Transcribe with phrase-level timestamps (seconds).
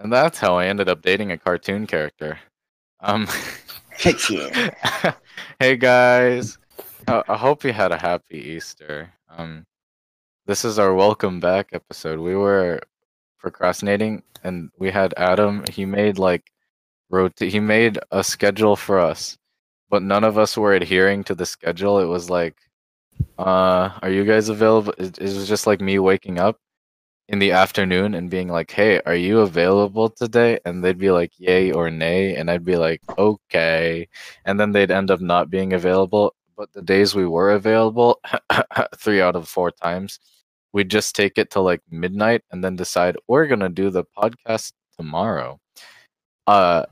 [0.00, 2.38] And that's how I ended up dating a cartoon character.
[3.00, 3.28] Um,
[4.30, 5.12] yeah.
[5.60, 6.56] hey guys,
[7.06, 9.12] uh, I hope you had a happy Easter.
[9.28, 9.66] Um,
[10.46, 12.18] this is our welcome back episode.
[12.18, 12.80] We were
[13.38, 15.64] procrastinating, and we had Adam.
[15.70, 16.50] He made like
[17.10, 17.38] wrote.
[17.38, 19.36] He made a schedule for us,
[19.90, 21.98] but none of us were adhering to the schedule.
[21.98, 22.56] It was like,
[23.38, 24.94] uh, are you guys available?
[24.96, 26.56] It, it was just like me waking up
[27.30, 31.32] in the afternoon and being like, "Hey, are you available today?" And they'd be like,
[31.38, 34.08] "Yay" or "Nay," and I'd be like, "Okay,"
[34.44, 36.34] and then they'd end up not being available.
[36.56, 38.20] But the days we were available,
[38.96, 40.18] three out of four times,
[40.72, 44.72] we'd just take it to like midnight and then decide we're gonna do the podcast
[44.98, 45.60] tomorrow.
[46.46, 46.84] Uh,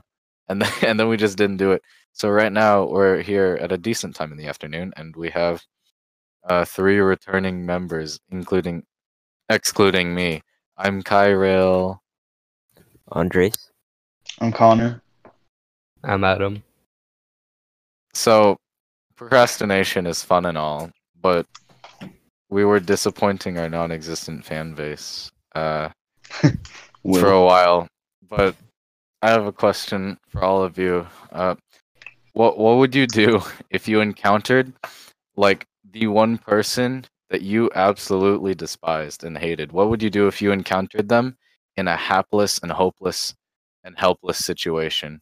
[0.49, 1.81] and then and then we just didn't do it.
[2.13, 5.63] So right now we're here at a decent time in the afternoon, and we have
[6.45, 8.83] uh, three returning members, including
[9.49, 10.41] excluding me.
[10.77, 11.99] I'm Kyril.
[13.11, 13.71] Andres.
[14.39, 15.01] I'm Connor.
[16.03, 16.63] I'm Adam.
[18.13, 18.57] So
[19.15, 21.45] procrastination is fun and all, but
[22.49, 25.89] we were disappointing our non-existent fan base uh,
[26.31, 27.87] for a while.
[28.27, 28.55] But
[29.21, 31.07] I have a question for all of you.
[31.31, 31.55] Uh,
[32.33, 34.71] what what would you do if you encountered
[35.35, 39.71] like the one person that you absolutely despised and hated?
[39.71, 41.37] What would you do if you encountered them
[41.77, 43.35] in a hapless and hopeless
[43.83, 45.21] and helpless situation?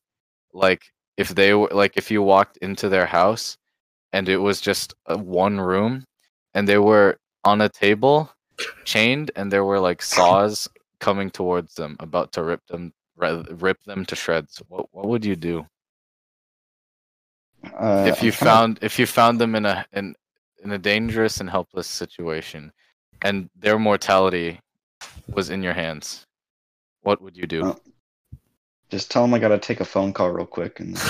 [0.53, 0.83] Like
[1.17, 3.57] if they were like if you walked into their house
[4.13, 6.05] and it was just a one room
[6.53, 8.31] and they were on a table
[8.85, 10.67] chained and there were like saws
[10.99, 15.35] coming towards them about to rip them rip them to shreds what what would you
[15.35, 15.65] do
[17.75, 20.15] Uh, if you found if you found them in a in
[20.63, 22.71] in a dangerous and helpless situation
[23.23, 24.59] and their mortality
[25.33, 26.25] was in your hands
[27.01, 27.75] what would you do Oh.
[28.89, 30.79] just tell them I gotta take a phone call real quick.
[30.79, 30.97] And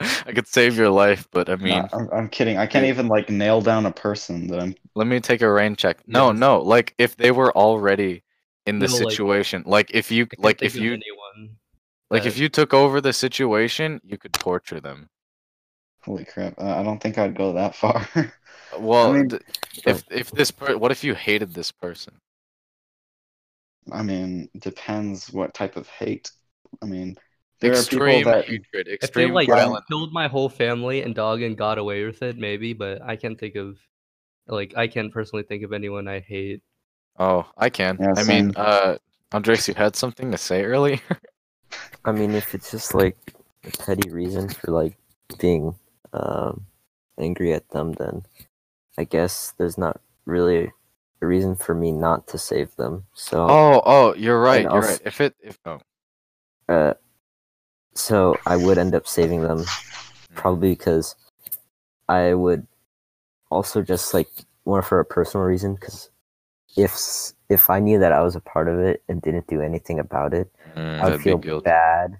[0.00, 2.56] I, could save your life but i mean Nah, I'm, I'm kidding.
[2.56, 4.74] I can't even like nail down a person that I'm.
[4.94, 6.38] let me take a rain check no Yes.
[6.38, 8.22] no like if they were already
[8.66, 11.56] in the No, like- situation like if you like if you anyone.
[12.10, 15.08] like if you took over the situation you could torture them
[16.04, 16.58] Holy crap!
[16.58, 18.06] Uh, I don't think I'd go that far.
[18.78, 19.38] well mean-
[19.84, 22.20] if if this per- what if you hated this person
[23.92, 26.30] I mean, depends what type of hate.
[26.82, 27.18] I mean,
[27.60, 31.02] there extreme are people that hatred if they extreme like violent killed my whole family
[31.02, 33.78] and dog and got away with it, maybe, but I can't think of
[34.48, 36.62] like I can't personally think of anyone I hate.
[37.18, 38.56] oh i can Yeah, i mean same.
[38.56, 38.96] uh
[39.32, 41.00] andres you had something to say earlier
[42.04, 43.16] I mean, if it's just like
[43.64, 44.96] a petty reason for like
[45.38, 45.74] being
[46.12, 46.66] um,
[47.18, 48.24] angry at them, then
[48.96, 50.72] I guess there's not really
[51.20, 53.04] a reason for me not to save them.
[53.14, 55.80] So, oh oh you're right you're right if it if oh
[56.68, 56.94] uh,
[57.94, 59.64] so I would end up saving them,
[60.34, 61.16] probably because
[62.08, 62.66] I would
[63.50, 64.28] also just like
[64.64, 65.74] more for a personal reason.
[65.74, 66.10] Because
[66.76, 66.96] if
[67.48, 70.34] if I knew that I was a part of it and didn't do anything about
[70.34, 72.18] it, Mm, I would feel bad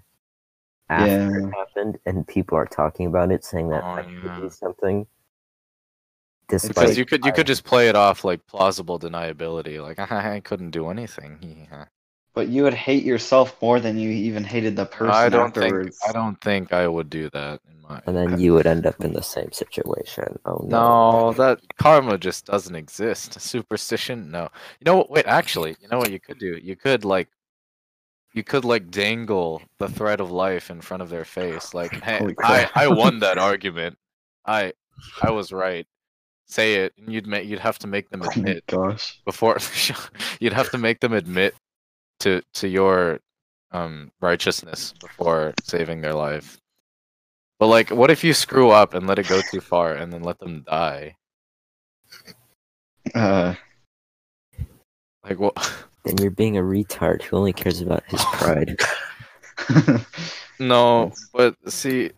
[0.89, 1.47] after Yeah.
[1.47, 4.39] it happened, and people are talking about it, saying that Oh, I could yeah.
[4.39, 5.07] do something.
[6.47, 10.39] Despite because you could you could just play it off like plausible deniability like i
[10.39, 11.37] couldn't do anything
[11.71, 11.85] Yeah.
[12.33, 15.97] But you would hate yourself more than you even hated the person I don't afterwards.
[15.99, 18.85] think I don't think I would do that in my and then you would end
[18.87, 20.39] up in the same situation.
[20.45, 21.21] Oh no!
[21.27, 23.39] No, that karma just doesn't exist.
[23.41, 24.31] Superstition?
[24.31, 24.43] No.
[24.79, 25.09] You know what?
[25.11, 26.57] Wait, actually, you know what you could do?
[26.63, 27.29] You could like
[28.33, 32.19] you could like dangle the thread of life in front of their face like, "Hey,
[32.43, 32.69] I.
[32.75, 33.97] I won that argument.
[34.45, 34.73] I
[35.21, 35.85] I was right."
[36.47, 39.19] Say it and you'd make you'd have to make them Oh admit gosh.
[39.23, 39.57] before
[40.39, 41.53] you'd have to make them admit
[42.21, 43.19] to to your
[43.71, 46.57] um righteousness before saving their life.
[47.59, 50.23] But like what if you screw up and let it go too far and then
[50.23, 51.15] let them die?
[53.13, 53.53] Uh,
[55.23, 55.55] Like what
[56.05, 58.79] Then you're being a retard who only cares about his pride.
[60.61, 62.11] No, but see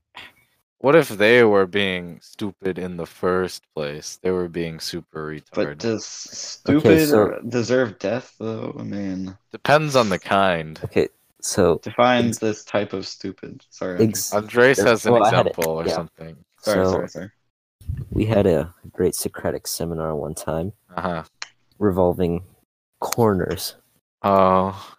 [0.79, 4.17] what if they were being stupid in the first place?
[4.23, 5.53] They were being super retarded.
[5.53, 8.75] but does stupid so- deserve death though?
[8.79, 10.79] I mean, Depends on the kind.
[10.85, 13.63] okay, so defines this type of stupid.
[13.69, 13.93] Sorry.
[13.99, 14.07] Andrew.
[14.09, 15.93] ex- Andres has an well, I had it, example or yeah.
[15.93, 16.35] something.
[16.61, 17.29] sorry, so sorry, sorry.
[18.11, 21.23] we had a great Socratic seminar one time Uh-huh.
[21.77, 22.41] revolving
[23.01, 23.75] corners.
[24.23, 24.95] Oh.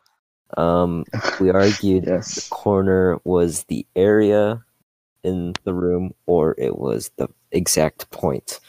[0.58, 1.04] Um,
[1.40, 2.04] we argued
[2.34, 4.62] the corner was the area
[5.24, 8.60] in the room or it was the exact point.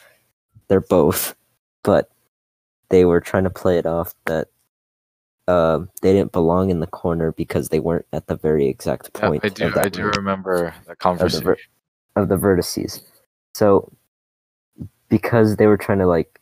[0.70, 1.36] They're both,
[1.84, 2.10] but
[2.90, 4.48] they were trying to play it off that
[5.48, 9.28] uh, they didn't belong in the corner because they weren't at the very exact Yeah,
[9.30, 9.66] point I do.
[9.66, 11.44] of that I do room remember that of the, conversation.
[11.44, 11.58] ver-
[12.16, 13.02] of the vertices.
[13.54, 13.92] So
[15.10, 16.40] because they were trying to like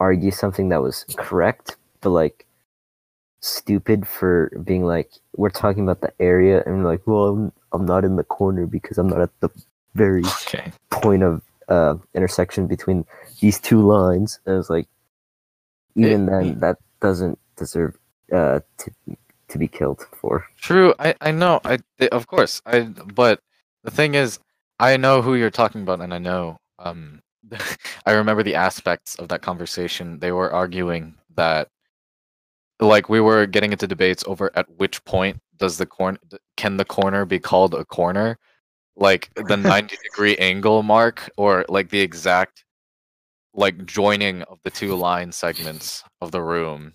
[0.00, 2.46] argue something that was correct, but like
[3.40, 8.04] stupid for being like we're talking about the area and like well I'm, I'm not
[8.04, 9.50] in the corner because I'm not at the
[9.94, 10.72] very Okay.
[10.90, 13.06] point of uh, intersection between
[13.40, 14.40] these two lines.
[14.46, 14.88] And it's like,
[15.96, 17.96] even then, that doesn't deserve
[18.32, 18.90] uh, to
[19.48, 20.46] to be killed for.
[20.60, 20.94] True.
[20.98, 21.60] I I know.
[21.64, 21.78] I
[22.12, 22.62] of course.
[22.66, 23.40] I but
[23.84, 24.38] the thing is,
[24.80, 26.58] I know who you're talking about, and I know.
[26.78, 27.20] Um,
[28.06, 30.18] I remember the aspects of that conversation.
[30.20, 31.68] They were arguing that,
[32.80, 36.18] like, we were getting into debates over at which point does the corner
[36.56, 38.38] can the corner be called a corner,
[38.96, 42.64] like the 90 degree angle mark, or like the exact
[43.54, 46.94] like joining of the two line segments of the room.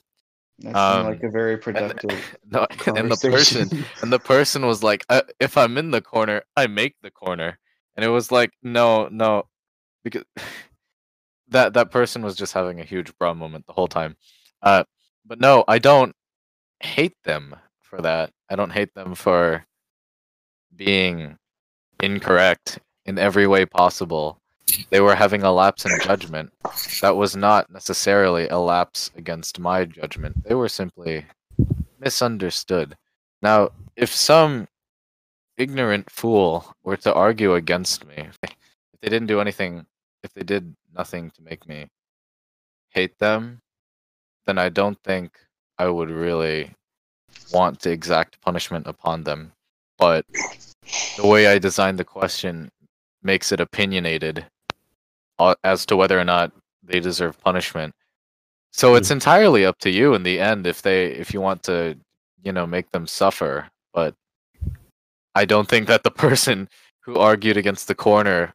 [0.60, 3.70] That seemed Um, like a very And, productive no, and the person
[4.02, 7.60] and the person was like, uh, "If I'm in the corner, I make the corner."
[7.96, 9.48] And it was like, "No, no,"
[10.04, 10.24] because
[11.50, 14.16] that that person was just having a huge bra moment the whole time.
[14.62, 14.84] Uh,
[15.26, 16.16] but no, I don't
[16.82, 18.32] hate them for that.
[18.50, 19.66] I don't hate them for
[20.76, 21.38] being
[22.02, 24.40] incorrect in every way possible.
[24.90, 26.52] They were having a lapse in judgment.
[27.02, 30.44] That was not necessarily a lapse against my judgment.
[30.44, 31.26] They were simply
[32.00, 32.96] misunderstood.
[33.42, 34.68] Now, if some
[35.58, 39.86] ignorant fool were to argue against me, if they didn't do anything,
[40.24, 41.88] if they did nothing to make me
[42.90, 43.62] hate them,
[44.46, 45.32] then I don't think
[45.78, 46.72] I would really
[47.52, 49.52] want to exact punishment upon them.
[49.98, 50.26] But
[51.18, 52.70] the way I designed the question
[53.24, 54.46] makes it opinionated
[55.40, 56.52] uh, as to whether or not
[56.84, 57.94] they deserve punishment.
[58.72, 61.98] So it's entirely up to you in the end if they if you want to,
[62.44, 63.70] you know, make them suffer.
[63.94, 64.16] But
[65.34, 66.70] I don't think that the person
[67.02, 68.54] who argued against the corner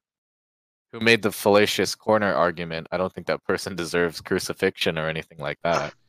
[0.92, 5.38] who made the fallacious corner argument, I don't think that person deserves crucifixion or anything
[5.38, 5.94] like that.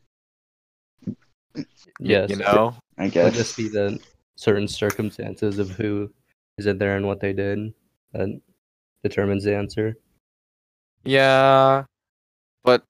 [1.56, 1.66] Y-
[2.00, 2.30] Yes.
[2.30, 2.75] You know?
[2.98, 3.16] I guess.
[3.16, 3.44] It would guess.
[3.44, 4.00] just be the
[4.36, 6.10] certain circumstances of who
[6.57, 7.74] is in there and what they did
[8.13, 8.42] that
[9.04, 9.98] determines the answer.
[11.04, 11.86] Yeah,
[12.63, 12.84] but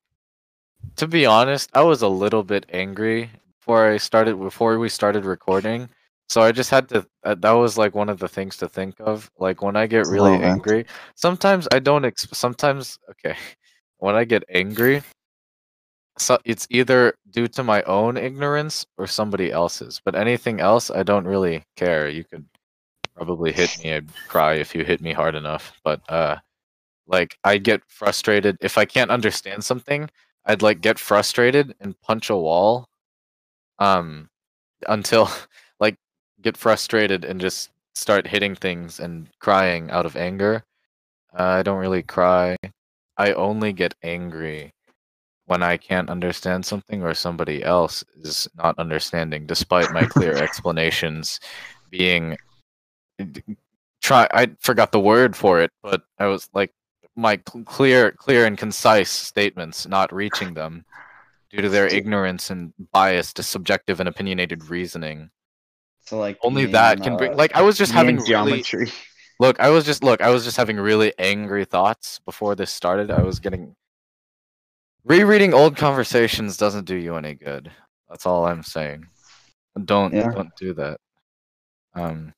[0.98, 3.30] to be honest, I was a little bit angry
[3.60, 5.90] before I started before we started recording.
[6.31, 8.95] So I just had to uh, that was like one of the things to think
[9.01, 9.30] of.
[9.38, 13.36] Like when I get really angry, sometimes I don't ex- sometimes okay,
[13.98, 15.04] when I get angry,
[16.18, 20.00] so it's either due to my own ignorance or somebody else's.
[20.06, 22.07] But anything else, I don't really care.
[22.07, 22.45] You could
[23.13, 25.74] probably hit me, I'd cry if you hit me hard enough.
[25.84, 26.38] But uh
[27.07, 30.10] like I get frustrated if I can't understand something,
[30.45, 32.88] I'd like get frustrated and punch a wall
[33.80, 34.30] um
[34.88, 35.30] until
[36.42, 40.64] get frustrated and just start hitting things and crying out of anger.
[41.38, 42.58] Uh, I don't really cry.
[43.18, 44.74] I only get angry
[45.46, 51.40] when I can't understand something or somebody else is not understanding despite my clear explanations
[51.90, 52.38] being
[54.02, 56.72] try I forgot the word for it, but I was like
[57.16, 60.86] my cl- clear clear and concise statements not reaching them
[61.50, 65.30] due to their ignorance and bias to subjective and opinionated reasoning.
[66.12, 68.91] So like Only that can bring like I was just having and really geometry.
[69.39, 73.10] Look, I was just look, I was just having really angry thoughts before this started.
[73.10, 73.74] I was getting
[75.06, 77.72] rereading old conversations doesn't do you any good.
[78.10, 79.06] That's all I'm saying.
[79.86, 80.32] Don't Yeah.
[80.32, 80.98] don't do that.
[81.96, 82.34] Um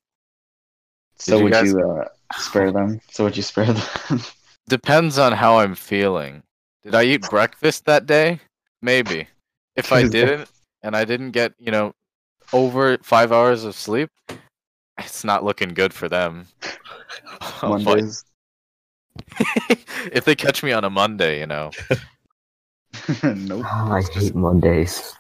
[1.18, 3.02] So you would guys- you uh, spare them?
[3.10, 4.22] So would you spare them?
[4.70, 6.44] depends on how I'm feeling.
[6.84, 8.40] Did I eat breakfast that day?
[8.84, 9.28] Maybe.
[9.76, 10.48] If I didn't
[10.84, 11.96] and I didn't get, you know,
[12.52, 14.10] over 5 hours of sleep,
[14.98, 16.48] it's not looking good for them.
[17.64, 18.26] Mondays.
[20.12, 21.72] if they catch me on a Monday, you know,
[23.24, 23.66] nope.
[23.66, 25.16] Oh, I hate Mondays.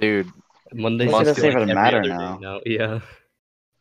[0.00, 0.32] dude.
[0.72, 2.38] Mondays Monday doesn't even every matter now.
[2.40, 2.60] now.
[2.64, 3.04] Yeah, It's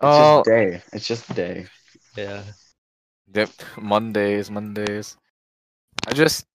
[0.01, 0.81] Oh, just day.
[0.93, 1.65] It's just day.
[2.17, 2.43] yeah.
[3.33, 3.49] yep.
[3.79, 5.17] Mondays, Mondays.
[6.07, 6.45] I just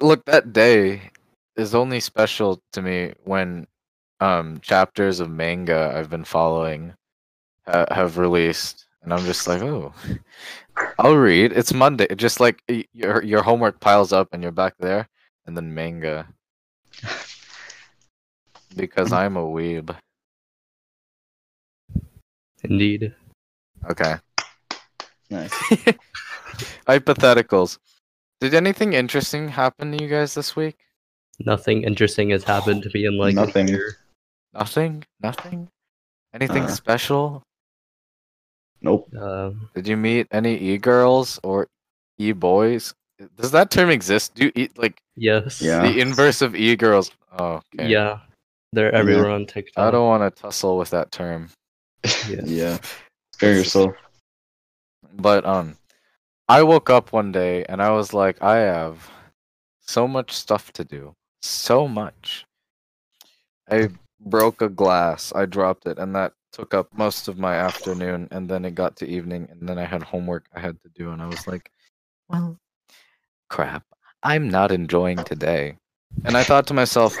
[0.00, 1.10] look that day
[1.56, 3.66] is only special to me when
[4.22, 6.94] um chapters of manga I've been following
[7.66, 9.92] ha- have released, and I'm just like, oh,
[10.98, 11.52] I'll read.
[11.52, 12.06] It's Monday.
[12.14, 12.62] Just like
[12.92, 15.08] your your homework piles up, and you're back there,
[15.46, 16.26] and then manga.
[18.74, 19.94] Because I'm a weeb.
[22.64, 23.14] Indeed.
[23.90, 24.14] Okay.
[25.28, 25.52] Nice.
[26.88, 27.76] Hypotheticals.
[28.40, 30.78] Did anything interesting happen to you guys this week?
[31.44, 33.68] Nothing interesting has happened to me in like Nothing.
[33.68, 33.96] a year.
[34.54, 35.04] Nothing?
[35.20, 35.68] Nothing?
[36.34, 36.68] Anything Uh.
[36.68, 37.42] special?
[38.80, 39.14] Nope.
[39.14, 41.68] Um, Did you meet any e girls or
[42.18, 42.94] e boys?
[43.36, 44.34] Does that term exist?
[44.34, 45.62] Do you eat like yes.
[45.62, 45.82] Yeah.
[45.82, 47.12] the inverse of e girls?
[47.38, 47.88] Oh, okay.
[47.88, 48.18] Yeah.
[48.72, 49.84] They're everywhere on TikTok.
[49.86, 51.50] I don't want to tussle with that term.
[52.28, 52.48] Yes.
[52.48, 52.78] Yeah.
[53.34, 53.94] Spare yourself.
[55.14, 55.76] But um
[56.48, 59.08] I woke up one day and I was like, I have
[59.80, 61.14] so much stuff to do.
[61.42, 62.44] So much.
[63.70, 63.88] I
[64.24, 68.48] broke a glass, I dropped it, and that took up most of my afternoon and
[68.48, 71.22] then it got to evening and then I had homework I had to do and
[71.22, 71.70] I was like,
[72.28, 72.58] Well
[73.52, 73.84] crap.
[74.22, 75.76] I'm not enjoying today.
[76.24, 77.16] And I thought to myself,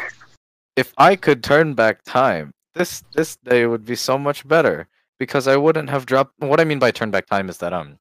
[0.76, 5.46] if I could turn back time, this this day would be so much better because
[5.46, 6.32] I wouldn't have dropped.
[6.38, 7.98] What I mean by turn back time is that um,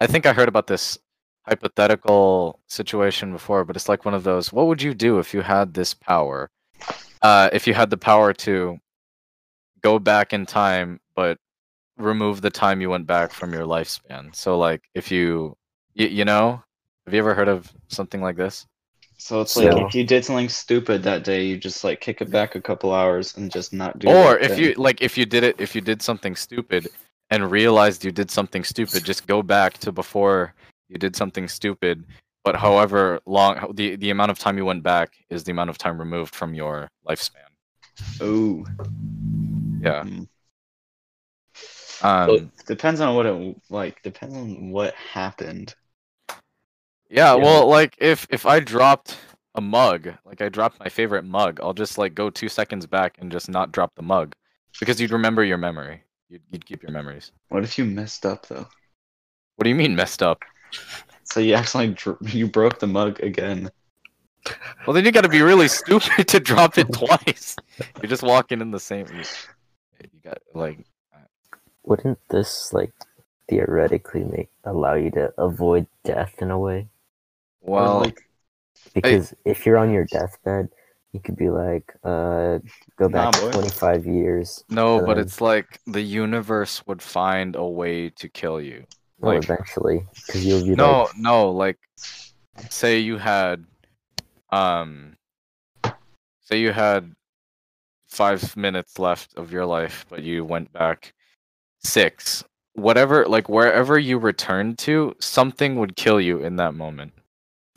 [0.00, 0.98] I think I heard about this
[1.46, 4.52] hypothetical situation before, but it's like one of those.
[4.52, 6.50] What would you do if you had this power?
[7.22, 8.78] Uh, if you had the power to
[9.82, 11.38] go back in time, but
[11.98, 14.34] remove the time you went back from your lifespan.
[14.34, 15.56] So like if you,
[15.96, 16.62] y- you know,
[17.06, 18.66] have you ever heard of something like this?
[19.18, 22.20] So it's like So- if you did something stupid that day, you just like kick
[22.20, 24.08] it back a couple hours and just not do.
[24.08, 24.14] It.
[24.14, 24.58] Or if thing.
[24.64, 26.88] you like if you did it if you did something stupid
[27.30, 30.54] and realized you did something stupid just go back to before
[30.88, 32.04] you did something stupid
[32.44, 35.78] but however long the, the amount of time you went back is the amount of
[35.78, 37.48] time removed from your lifespan
[38.20, 38.64] oh,
[39.80, 40.26] yeah mm.
[42.02, 44.02] um depends on what it like.
[44.02, 45.74] Depends on what happened.
[47.10, 47.42] yeah Yeah.
[47.42, 49.18] well like if if i dropped
[49.54, 53.16] a mug like i dropped my favorite mug i'll just like go two seconds back
[53.20, 54.34] and just not drop the mug
[54.80, 58.46] because you'd remember your memory you'd, you'd keep your memories What if you messed up
[58.48, 58.66] though?
[59.56, 60.40] what do you mean messed up
[61.32, 63.70] So you accidentally dr- you broke the mug again.
[64.86, 67.56] Well, then you got to be really stupid to drop it twice.
[68.02, 69.06] You're just walking in the same.
[69.06, 69.24] You,
[70.02, 70.84] you got like.
[71.84, 72.92] Wouldn't this like
[73.48, 76.88] theoretically make allow you to avoid death in a way?
[77.62, 78.28] Well, like
[78.94, 80.68] Because if you're on your deathbed,
[81.12, 82.58] you could be like, uh,
[82.98, 83.52] go back boy.
[83.52, 84.64] 25 years.
[84.68, 88.84] no, but um, it's like the universe would find a way to kill you.
[89.22, 91.78] Well, Like eventually, because you'll be no, like, no, like
[92.70, 93.64] say you had,
[94.50, 95.16] um,
[96.40, 97.12] say you had
[98.08, 101.14] five minutes left of your life, but you went back
[101.84, 102.42] six.
[102.74, 107.12] Whatever, like wherever you returned to, something would kill you in that moment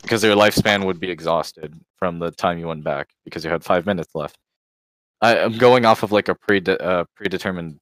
[0.02, 3.62] because your lifespan would be exhausted from the time you went back because you had
[3.62, 4.36] five minutes left.
[5.20, 7.78] I, I'm going off of like a pre uh, predetermined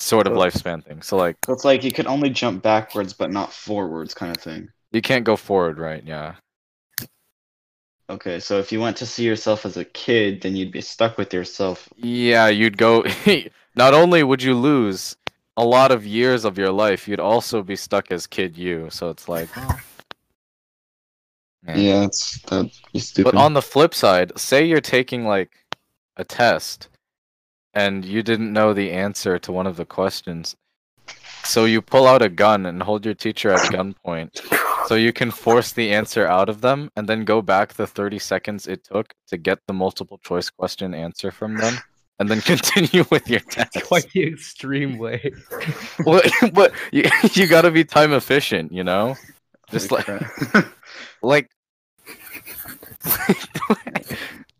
[0.00, 1.02] sort of So- lifespan thing.
[1.02, 4.42] So like so it's like you can only jump backwards but not forwards, kind of
[4.42, 4.68] thing.
[4.92, 6.02] you can't go forward, right?
[6.04, 6.34] Yeah.
[8.08, 11.16] Okay, so if you went to see yourself as a kid, then you'd be stuck
[11.16, 11.88] with yourself.
[11.96, 13.04] Yeah, you'd go.
[13.76, 15.14] not only would you lose
[15.56, 18.88] a lot of years of your life, you'd also be stuck as kid you.
[18.90, 19.48] So it's like.
[21.68, 21.76] Yeah.
[21.76, 23.32] Yeah, it's that'd stupid.
[23.32, 25.50] But on the flip side, say you're taking like
[26.16, 26.88] a test
[27.74, 30.56] and you didn't know the answer to one of the questions.
[31.44, 34.40] So you pull out a gun and hold your teacher at gunpoint
[34.86, 38.18] so you can force the answer out of them and then go back the 30
[38.18, 41.74] seconds it took to get the multiple choice question answer from them
[42.18, 43.82] and then continue with your test.
[43.84, 45.32] Quite the extreme way.
[46.04, 46.22] Well,
[46.52, 49.16] but you, you got to be time efficient, you know?
[49.70, 50.66] Just like Holy crap.
[51.22, 51.50] like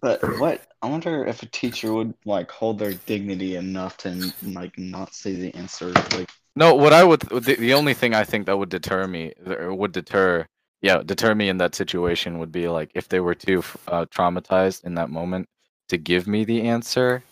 [0.03, 4.77] But what I wonder if a teacher would like hold their dignity enough to like
[4.79, 6.05] not say the answer.
[6.11, 9.33] Like, No, what I would the, the only thing I think that would deter me
[9.47, 10.47] or would deter
[10.83, 14.85] yeah, deter me in that situation would be like if they were too uh, traumatized
[14.85, 15.49] in that moment
[15.89, 17.23] to give me the answer,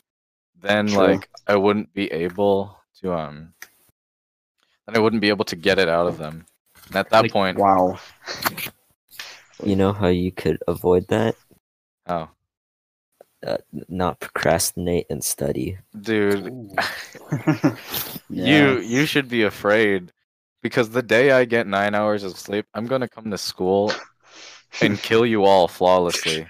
[0.57, 0.95] then True.
[0.95, 3.55] like I wouldn't be able to um
[4.87, 6.47] then I wouldn't be able to get it out of them.
[6.89, 7.99] And at that Like, point, wow.
[9.63, 11.37] you know how you could avoid that?
[12.07, 12.29] oh,
[13.47, 13.57] Uh,
[13.89, 15.79] not procrastinate and study.
[16.01, 16.53] dude,
[18.29, 18.47] yeah.
[18.75, 20.13] you you should be afraid
[20.61, 23.93] because the day I get 9 hours of sleep, I'm going to come to school
[24.83, 26.49] and kill you all flawlessly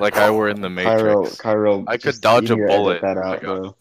[0.00, 1.40] like I were in the Matrix.
[1.40, 1.82] Cairo.
[1.86, 3.00] I could just- dodge you a need to edit bullet.
[3.00, 3.60] That out, God.
[3.62, 3.74] bro.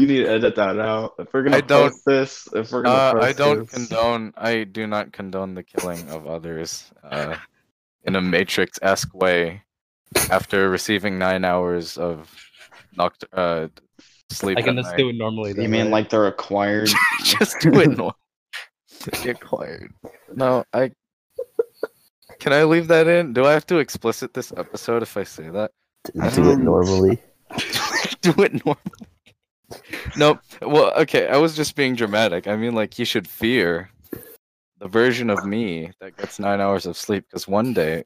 [0.00, 1.14] you need to edit that out.
[1.20, 4.34] If we're gonna I don't- post this, if we're gonna Uh, I don't this, condone.
[4.36, 7.36] I do not condone the killing of others uh,
[8.02, 9.62] in a Matrix-esque way.
[10.30, 12.34] After receiving nine hours of
[12.96, 13.68] noct- uh,
[14.30, 14.98] sleep, I can at just night.
[14.98, 15.50] do it normally.
[15.60, 15.90] You mean right?
[15.90, 16.88] like they're acquired?
[17.24, 17.96] just do it.
[17.98, 18.12] No,
[19.22, 19.92] get acquired.
[20.34, 20.92] No, I
[22.38, 23.32] Can I leave that in?
[23.32, 25.70] Do I have to explicit this episode if I say that?
[26.14, 26.20] Do
[26.50, 27.18] it Um, normally.
[28.20, 28.80] Do it normally.
[30.16, 30.40] Nope.
[30.62, 31.28] Well, okay.
[31.28, 32.46] I was just being dramatic.
[32.46, 33.90] I mean, like you should fear
[34.78, 38.04] the version of me that gets nine hours of sleep because one day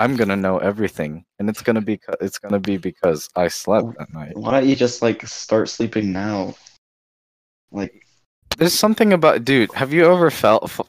[0.00, 4.10] I'm gonna know everything, and it's gonna be it's gonna be because I slept that
[4.14, 4.34] night.
[4.34, 6.54] Why don't you just like start sleeping now?
[7.70, 8.06] Like,
[8.56, 9.70] There's something about dude.
[9.74, 10.64] Have you ever felt?
[10.64, 10.80] f-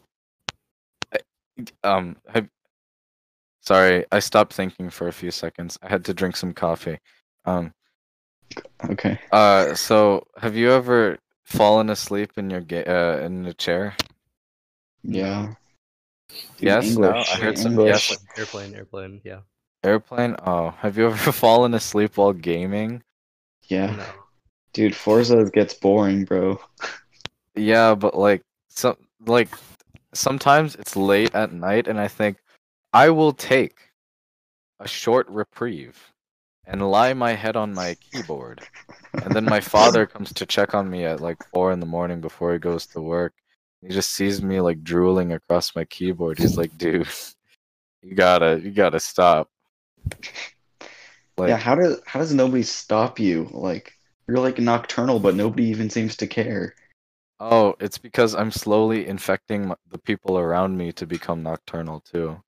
[1.84, 2.16] Um.
[2.30, 2.48] Have,
[3.60, 5.78] sorry, I stopped thinking for a few seconds.
[5.84, 6.98] I had to drink some coffee.
[7.44, 7.74] Um.
[8.90, 9.20] okay.
[9.30, 9.76] Uh.
[9.76, 13.94] So, have you ever fallen asleep in your ga- uh in the chair?
[15.04, 15.56] Yeah.
[16.58, 18.12] Dude, Yes, no, oh, I heard some- English.
[18.12, 18.26] yes.
[18.38, 19.22] Airplane, airplane.
[19.24, 19.40] Yeah.
[19.84, 20.36] Airplane?
[20.46, 23.04] Oh, have you ever fallen asleep while gaming?
[23.68, 23.96] Yeah.
[23.96, 24.06] No.
[24.74, 26.60] Dude, Forza gets boring, bro.
[27.56, 28.96] Yeah, but like some
[29.26, 29.50] like
[30.14, 32.38] sometimes it's late at night and I think
[32.94, 33.78] I will take
[34.80, 35.98] a short reprieve
[36.66, 38.62] and lie my head on my keyboard.
[39.14, 42.22] And then my father comes to check on me at like four in the morning
[42.22, 43.34] before he goes to work.
[43.82, 46.38] He just sees me like drooling across my keyboard.
[46.38, 47.08] He's like, dude,
[48.04, 49.50] you gotta you gotta stop.
[51.38, 53.50] Like yeah, how does how does nobody stop you?
[53.52, 53.94] Like
[54.28, 56.76] you're like nocturnal, but nobody even seems to care.
[57.40, 62.40] Oh, it's because I'm slowly infecting m- the people around me to become nocturnal too.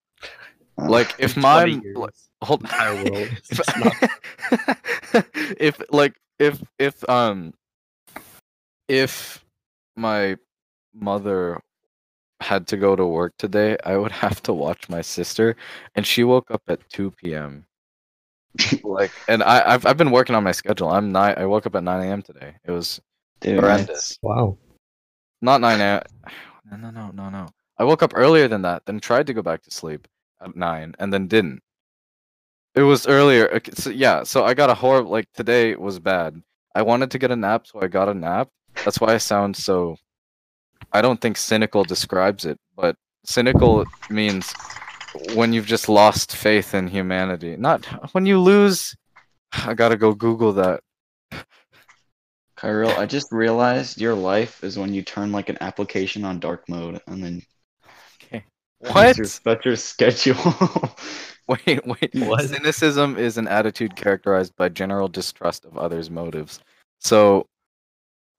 [0.78, 1.98] Uh, Like if my years.
[1.98, 2.14] like,
[2.44, 3.66] hold entire world if,
[5.60, 7.54] if like if if um
[8.88, 9.44] if
[9.96, 10.38] my
[10.94, 11.60] mother
[12.42, 15.56] had to go to work today, I would have to watch my sister,
[15.96, 17.66] and she woke up at two p.m.
[18.84, 20.90] like, and I I've I've been working on my schedule.
[20.90, 21.36] I'm nine.
[21.38, 22.22] I woke up at nine a.m.
[22.22, 22.56] today.
[22.66, 23.02] It was
[23.42, 24.18] dude, horrendous.
[24.22, 24.58] Wow.
[25.42, 26.02] Not 9 a.m.
[26.72, 27.48] No, no, no, no, no.
[27.78, 30.08] I woke up earlier than that, then tried to go back to sleep
[30.42, 31.62] at 9, and then didn't.
[32.76, 33.52] It was earlier.
[33.56, 35.12] okay, So, yeah, so I got a horrible.
[35.12, 36.42] Like, today was bad.
[36.74, 38.50] I wanted to get a nap, so I got a nap.
[38.86, 39.98] That's why I sound so.
[40.94, 44.54] I don't think cynical describes it, but cynical means
[45.34, 47.56] when you've just lost faith in humanity.
[47.58, 48.96] Not when you lose.
[49.52, 50.82] I gotta go Google that.
[52.58, 56.70] Kyril, I just realized your life is when you turn like an application on dark
[56.70, 57.42] mode and then
[58.24, 58.46] Okay.
[58.80, 59.18] What?
[59.18, 60.36] your, that's your schedule.
[61.48, 62.10] Wait, wait.
[62.16, 62.46] What?
[62.46, 66.62] Cynicism is an attitude characterized by general distrust of others' motives.
[67.00, 67.48] So,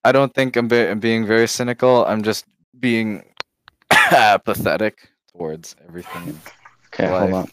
[0.04, 2.04] I don't think I'm, be- I'm being very cynical.
[2.04, 2.44] I'm just
[2.78, 3.24] being
[3.90, 6.38] apathetic towards everything.
[6.88, 7.50] okay, hold on.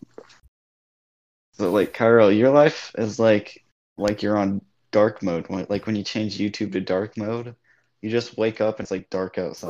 [1.53, 3.63] So like Kyril, your life is like
[3.97, 4.61] like you're on
[4.91, 5.47] dark mode.
[5.47, 7.55] When, like when you change YouTube to dark mode,
[8.01, 9.69] you just wake up and it's like dark outside.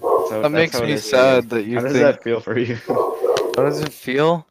[0.00, 2.76] So That makes me sad that you How does that feel for you?
[2.86, 4.46] How does it feel?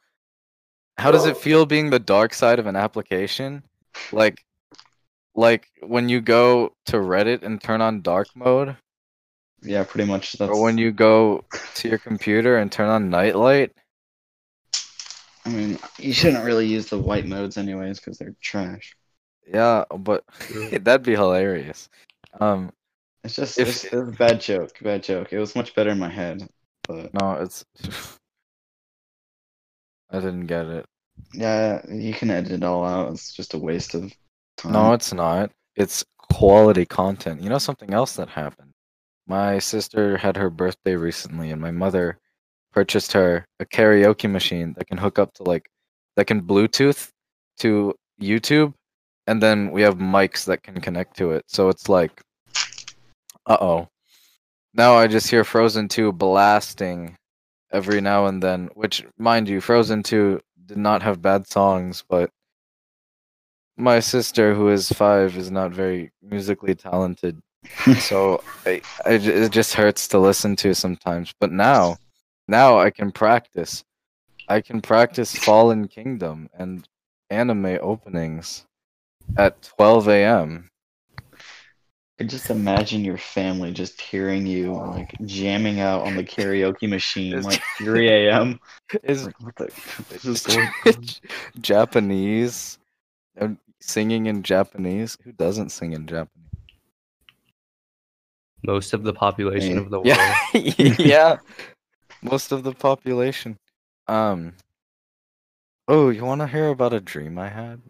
[0.97, 3.63] How does it feel being the dark side of an application?
[4.11, 4.45] Like,
[5.35, 8.75] like when you go to Reddit and turn on dark mode,
[9.61, 10.33] yeah, pretty much.
[10.33, 13.71] That's or when you go to your computer and turn on nightlight.
[15.45, 18.95] I mean, you shouldn't really use the white modes anyways because they're trash.
[19.51, 20.23] Yeah, but
[20.81, 21.89] that'd be hilarious.
[22.39, 22.71] Um,
[23.23, 25.33] It's just If- it's, it's a bad joke, bad joke.
[25.33, 26.47] It was much better in my head,
[26.87, 27.65] but no, it's.
[30.11, 30.85] I didn't get it.
[31.33, 33.11] yeah, you can edit it all out.
[33.13, 34.11] It's just a waste of
[34.57, 34.71] time.
[34.71, 35.51] No, it's not.
[35.75, 37.41] It's quality content.
[37.41, 38.71] You know something else that happened?
[39.27, 42.17] My sister had her birthday recently, and my mother
[42.73, 45.65] purchased her a karaoke machine that can hook up to like
[46.15, 47.09] that can Bluetooth
[47.59, 48.73] to YouTube,
[49.27, 51.43] and then we have mics that can connect to it.
[51.47, 52.21] So it's like,
[53.45, 53.87] uh oh.
[54.73, 57.15] Now I just hear Frozen 2 blasting
[57.71, 62.29] every now and then, which, mind you, Frozen 2 did not have bad songs, but
[63.81, 67.41] my sister, who is five, is not very musically talented.
[67.99, 71.33] so I, I it just hurts to listen to sometimes.
[71.39, 71.97] But now,
[72.47, 73.83] now I can practice.
[74.47, 76.87] I can practice Fallen Kingdom and
[77.29, 78.65] anime openings
[79.37, 80.69] at 12 a.m.
[82.19, 87.33] I just imagine your family just hearing you like jamming out on the karaoke machine
[87.33, 88.59] Is- like 3 a.m.
[89.03, 91.21] Is Like, the is?
[91.61, 92.77] Japanese
[93.81, 95.17] singing in Japanese?
[95.23, 96.37] Who doesn't sing in Japanese?
[98.63, 99.77] Most of the population Hey.
[99.77, 100.07] of the world.
[100.53, 101.37] Yeah, yeah.
[102.21, 103.57] Most of the population.
[104.07, 104.53] Um.
[105.87, 107.81] Oh, you want to hear about a dream I had?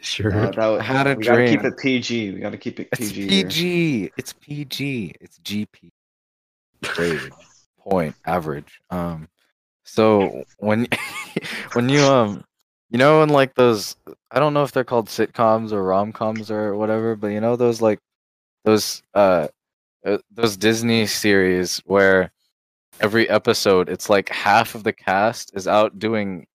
[0.00, 0.32] Sure.
[0.34, 2.32] Uh, that was, I had a we gotta keep it PG.
[2.32, 3.28] We gotta keep it It's PG.
[3.28, 3.44] here.
[3.44, 4.10] PG.
[4.16, 5.14] It's PG.
[5.20, 5.90] It's GP.
[6.82, 7.32] Grade.
[7.78, 8.80] point average.
[8.90, 9.28] Um,
[9.84, 10.86] so when
[11.74, 12.44] when you um
[12.90, 13.96] you know in like those
[14.30, 17.56] I don't know if they're called sitcoms or rom coms or whatever, but you know
[17.56, 17.98] those like
[18.64, 19.48] those uh,
[20.04, 22.32] uh those Disney series where
[23.00, 26.46] every episode it's like half of the cast is out doing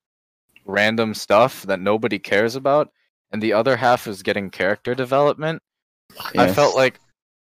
[0.66, 2.92] random stuff that nobody cares about
[3.32, 5.62] and the other half is getting character development.
[6.38, 7.00] I felt like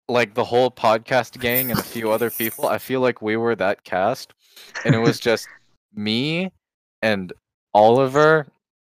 [0.09, 3.55] like the whole podcast gang and a few other people, I feel like we were
[3.55, 4.33] that cast
[4.85, 5.47] and it was just
[5.93, 6.51] me
[7.01, 7.31] and
[7.73, 8.47] Oliver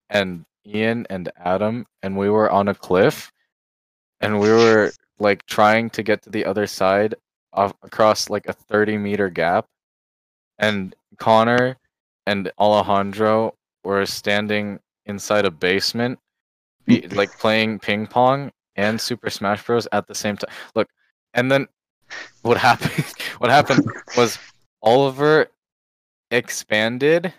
[0.10, 3.32] and Ian and Adam and we were on a cliff
[4.20, 7.15] and we were like trying to get to the other side
[7.54, 9.65] across like a 30 meter gap
[10.60, 11.78] and Connor
[12.26, 16.20] and Alejandro were standing inside a basement
[17.12, 20.54] like playing ping pong and Super Smash Bros at the same time.
[20.76, 20.88] Look,
[21.34, 21.67] and then
[22.41, 23.06] what happened
[23.39, 24.38] what happened was
[24.82, 25.48] Oliver
[26.32, 27.34] expanded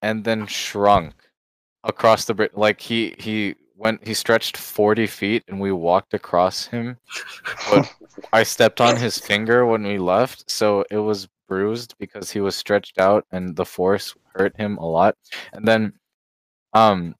[0.00, 1.14] and then shrunk
[1.84, 6.66] across the bridge like he he went he stretched 40 feet and we walked across
[6.66, 6.96] him.
[7.70, 7.92] But
[8.32, 12.54] i stepped on his finger when we left so it was bruised because he was
[12.54, 15.16] stretched out and the force hurt him a lot.
[15.52, 15.92] And then
[16.72, 17.14] um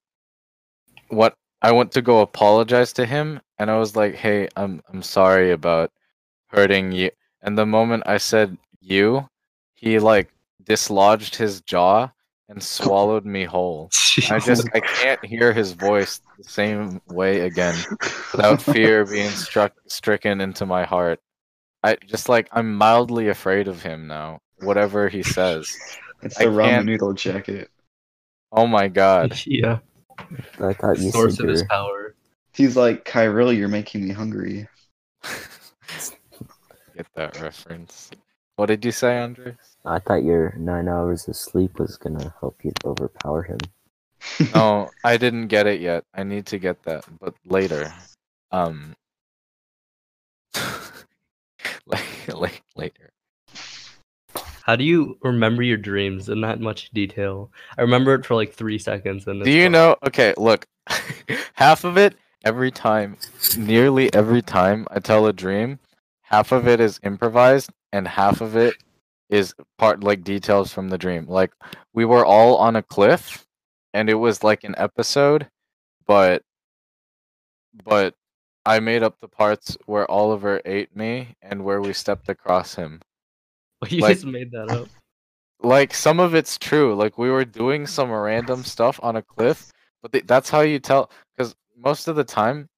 [1.09, 5.03] what i went to go apologize to him and i was like hey i'm i'm
[5.03, 5.91] sorry about
[6.47, 7.11] hurting you.
[7.43, 9.29] And the moment i said you
[9.75, 10.33] he like
[10.65, 12.09] dislodged his jaw
[12.53, 13.91] and swallowed me whole
[14.31, 17.75] I just I can't hear his voice the same way again
[18.33, 21.19] without fear being struck stricken into my heart.
[21.83, 24.41] I just like I'm mildly afraid of him now.
[24.61, 25.75] Whatever he says.
[26.23, 27.71] It's I the ramen can't- noodle jacket.
[28.53, 29.41] Oh my god.
[29.47, 29.79] yeah,
[30.61, 32.15] I thought you source of his power.
[32.53, 34.69] He's like, Kyril, you're making me hungry.
[36.95, 38.11] Get that reference.
[38.63, 39.57] What did you say, Andre?
[39.85, 43.59] I thought your nine hours of sleep was gonna help you overpower him.
[44.55, 46.05] No, I didn't get it yet.
[46.15, 47.93] I need to get that, but later.
[48.53, 48.95] Um
[51.87, 53.11] like, like later.
[54.63, 57.51] How do you remember your dreams in that much detail?
[57.77, 59.27] I remember it for like three seconds.
[59.27, 59.73] And then Do you gone.
[59.73, 59.97] know?
[60.07, 60.69] Okay, look,
[61.55, 63.17] half of it every time,
[63.59, 65.81] nearly every time I tell a dream,
[66.21, 68.75] half of it is improvised and half of it
[69.31, 71.27] is part like details from the dream.
[71.27, 71.53] Like
[71.95, 73.47] we were all on a cliff
[73.95, 75.49] and it was like an episode,
[76.07, 76.43] but
[77.85, 78.15] but
[78.65, 83.01] I made up the parts where Oliver ate me and where we stepped across him.
[83.89, 84.89] You like- just made that up.
[85.61, 89.73] like some of it's true like we were doing some random stuff on a cliff
[90.03, 92.69] but th- that's how you tell because most of the time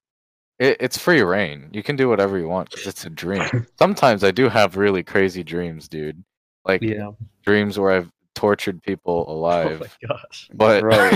[0.58, 4.22] it, it's free reign you can do whatever you want 'cause it's a dream sometimes
[4.24, 6.22] i do have really crazy dreams dude
[6.64, 7.10] like Yeah.
[7.44, 9.80] dreams where i've tortured people alive.
[9.80, 10.50] Oh my gosh.
[10.54, 11.10] but Bro.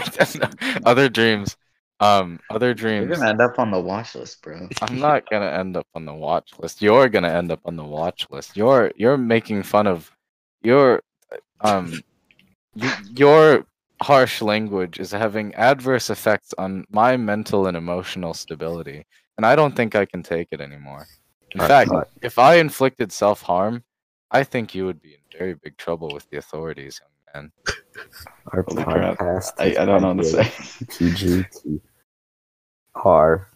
[0.87, 1.57] other dreams
[1.99, 3.09] um other dreams.
[3.09, 4.69] You're gonna end up on the watch list, bro.
[4.83, 6.81] I'm not gonna end up on the watch list.
[6.81, 8.57] You're gonna end up on the watch list.
[8.57, 10.13] You're you're making fun of
[10.63, 11.03] your
[11.63, 12.01] um
[12.77, 13.65] y- your
[14.01, 19.05] harsh language is having adverse effects on my mental and emotional stability,
[19.39, 21.07] and I don't think I can take it anymore.
[21.53, 23.85] In I fact, thought- if I inflicted self harm,
[24.31, 27.01] I think you would be in very big trouble with the authorities,
[27.35, 27.53] young man.
[28.53, 29.53] Our Holy podcast.
[29.59, 30.85] I, is I don't know what to say.
[30.99, 31.81] PG to
[32.97, 33.49] R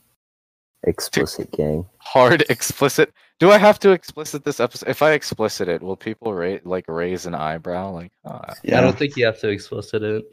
[0.85, 1.85] explicit gang.
[1.99, 3.13] Hard explicit.
[3.39, 4.89] Do I have to explicit this episode?
[4.89, 7.91] If I explicit it, will people rate like raise an eyebrow?
[7.91, 8.79] Like, ah, Yeah.
[8.79, 10.25] I don't think you have to explicit it.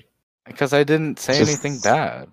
[0.45, 2.29] because I didn't say Just- anything bad.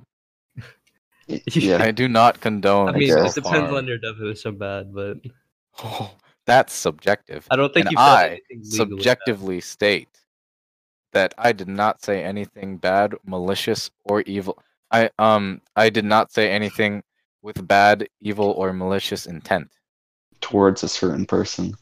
[1.29, 1.83] Yeah.
[1.83, 2.89] I do not condone.
[2.89, 3.75] I mean, it depends harm.
[3.75, 5.19] on your definition of bad, but
[5.83, 6.11] Oh,
[6.47, 7.47] that's subjective.
[7.51, 8.99] I don't think And you said I anything legally bad.
[8.99, 10.09] subjectively state
[11.12, 14.59] that I did not say anything bad, malicious, or evil.
[14.91, 17.03] I um I did not say anything
[17.43, 19.71] with bad, evil, or malicious intent
[20.41, 21.75] Towards a certain person.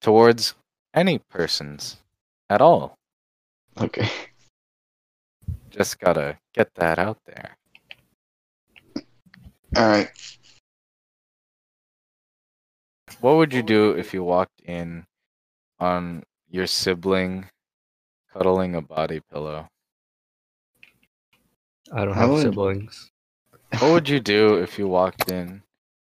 [0.00, 0.54] towards
[0.94, 1.96] any persons
[2.50, 2.98] at all.
[3.80, 4.08] Okay.
[5.70, 7.56] Just gotta get that out there.
[9.76, 10.08] All right.
[13.20, 15.06] What would you do if you walked in
[15.80, 17.46] on your sibling
[18.32, 19.68] cuddling a body pillow?
[21.92, 23.10] I don't I have would- siblings.
[23.80, 25.62] What would you do if you walked in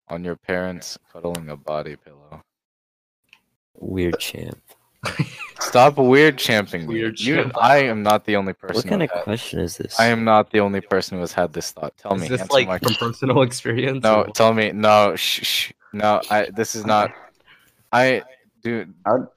[0.09, 2.41] on your parents cuddling a body pillow?
[3.79, 4.61] Weird champ.
[5.59, 6.93] Stop weird champing me.
[6.95, 7.53] Weird You, champ.
[7.59, 8.75] I am not the only person.
[8.75, 9.99] What kind of had- question is this?
[9.99, 11.95] I am not the only person who has had this thought.
[11.97, 12.27] Tell Is me.
[12.29, 13.07] this answer like my from question.
[13.07, 14.03] personal experience?
[14.03, 14.71] No, or- tell me.
[14.71, 15.71] No, shh, shh.
[15.93, 16.49] No, I.
[16.55, 17.11] This is not.
[17.91, 18.23] I,
[18.61, 18.93] dude.
[19.05, 19.27] I'd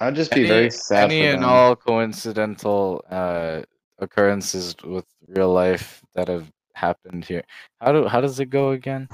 [0.00, 1.48] I'd just be any, very sad any for and them.
[1.50, 3.60] all coincidental uh,
[3.98, 7.42] occurrences with real life that have happened here.
[7.80, 9.08] How do how does it go again?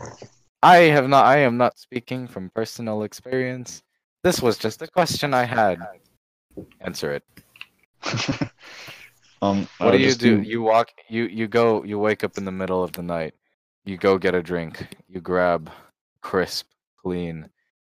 [0.62, 1.26] I have not.
[1.26, 3.82] I am not speaking from personal experience.
[4.26, 5.78] This was just a question I had.
[6.80, 7.22] Answer it.
[9.40, 10.42] um, I What do you just do?
[10.42, 10.88] You walk.
[11.08, 11.84] You you go.
[11.84, 13.34] You wake up in the middle of the night.
[13.84, 14.84] You go get a drink.
[15.06, 15.70] You grab
[16.22, 16.66] crisp,
[17.00, 17.48] clean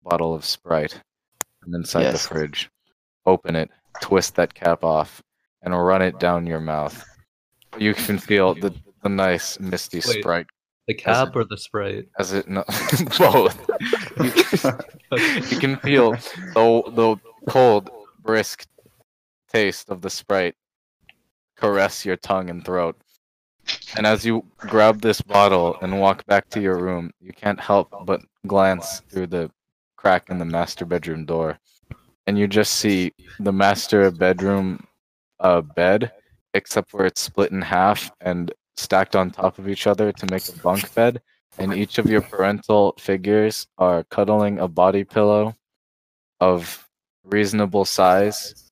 [0.05, 1.03] bottle of Sprite
[1.59, 2.29] from inside the Yes.
[2.29, 2.71] fridge.
[3.27, 3.69] Open it.
[4.01, 5.25] Twist that cap off,
[5.63, 7.05] and run it down your mouth.
[7.77, 10.47] You can feel the the nice misty Sprite
[10.87, 12.09] The cap or the sprite?
[12.19, 12.65] as it no
[13.19, 13.71] both.
[15.13, 17.17] You can, feel the the
[17.49, 17.91] cold,
[18.23, 18.67] brisk
[19.53, 20.55] taste of the Sprite
[21.57, 22.97] caress your tongue and throat.
[23.97, 27.93] And as you grab this bottle and walk back to your room, you can't help
[28.05, 29.51] but glance through the
[29.97, 31.59] crack in the master bedroom door.
[32.27, 34.85] And you just see the master bedroom
[35.41, 36.13] uh, bed,
[36.55, 40.49] except for it's split in half and stacked on top of each other to make
[40.49, 41.21] a bunk bed.
[41.59, 45.57] And each of your parental figures are cuddling a body pillow
[46.41, 46.89] of
[47.25, 48.71] reasonable size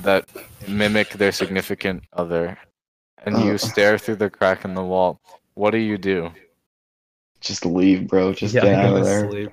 [0.00, 0.28] that
[0.68, 2.56] mimic their significant other.
[3.24, 3.56] And you Oh.
[3.56, 5.20] stare through the crack in the wall.
[5.54, 6.30] What do you do?
[7.40, 8.32] just leave, bro.
[8.32, 9.28] Just yeah, get out of there.
[9.28, 9.50] sleep.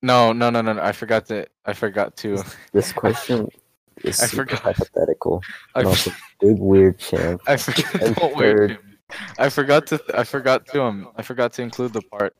[0.00, 0.72] No, no, no, no.
[0.74, 0.80] no.
[0.82, 1.46] I forgot to.
[1.66, 2.42] I forgot to.
[2.72, 3.48] This question
[4.04, 4.60] is I forgot.
[4.60, 5.42] hypothetical.
[5.74, 6.10] I, also,
[6.40, 7.42] big weird champ.
[7.46, 8.02] I forgot.
[8.02, 8.78] And Don't
[9.38, 10.00] I forgot to.
[10.14, 10.82] I forgot to.
[10.82, 11.08] Um.
[11.16, 12.34] I forgot to include the part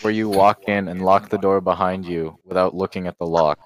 [0.00, 3.58] where you walk in and lock the door behind you without looking at the lock,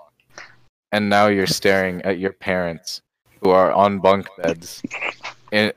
[0.93, 3.03] and now you're staring at your parents,
[3.43, 4.83] who are on bunk beds,
[5.53, 5.73] and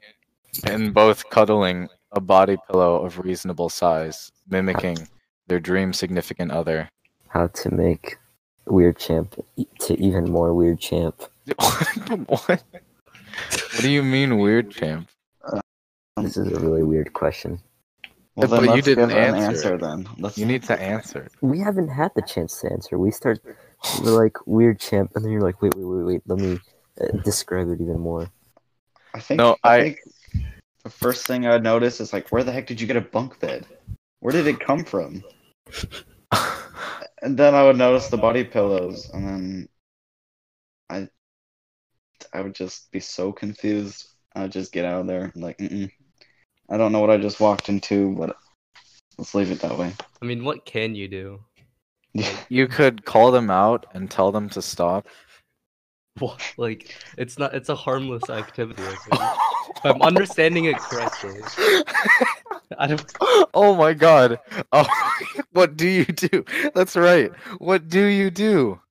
[0.65, 4.97] and both cuddling a body pillow of reasonable size, mimicking
[5.47, 6.89] their dream significant other.
[7.27, 8.17] How to make
[8.65, 9.35] weird champ
[9.81, 11.23] to even more weird champ.
[12.27, 12.47] what?
[12.47, 15.09] What do you mean, weird champ?
[16.17, 17.59] This is a really weird question.
[18.35, 20.07] Well, But you didn't an answer answer then.
[20.17, 21.23] Let's, You need to answer.
[21.23, 21.31] it.
[21.41, 22.97] We haven't had the chance to answer.
[22.97, 23.39] We start,
[24.01, 26.21] we're like weird champ, and then you're like, wait, wait, wait, wait.
[26.25, 26.59] Let me
[27.01, 28.29] uh, describe it even more.
[29.13, 29.37] I think.
[29.37, 29.99] No, I, I- think
[30.83, 33.39] the first thing I'd notice is like, where the heck did you get a bunk
[33.39, 33.65] bed?
[34.19, 35.23] Where did it come from?
[37.21, 39.69] And then I would notice the body pillows, and then
[40.89, 41.09] I,
[42.33, 44.07] I would just be so confused.
[44.35, 45.91] I'd just get out of there, like, Mm-mm.
[46.69, 48.37] I don't know what I just walked into, but
[49.17, 49.91] let's leave it that way.
[50.21, 51.39] I mean, what can you do?
[52.49, 55.07] You could call them out and tell them to stop.
[56.19, 56.41] What?
[56.57, 57.53] Like, it's not.
[57.53, 58.83] It's a harmless activity.
[58.83, 59.21] I think.
[59.77, 61.39] If I'm understanding it correctly.
[62.77, 63.13] I don't.
[63.53, 64.39] oh my god.
[64.73, 64.85] Oh,
[65.51, 66.43] what do you do?
[66.73, 67.31] That's right.
[67.59, 68.81] What do you do?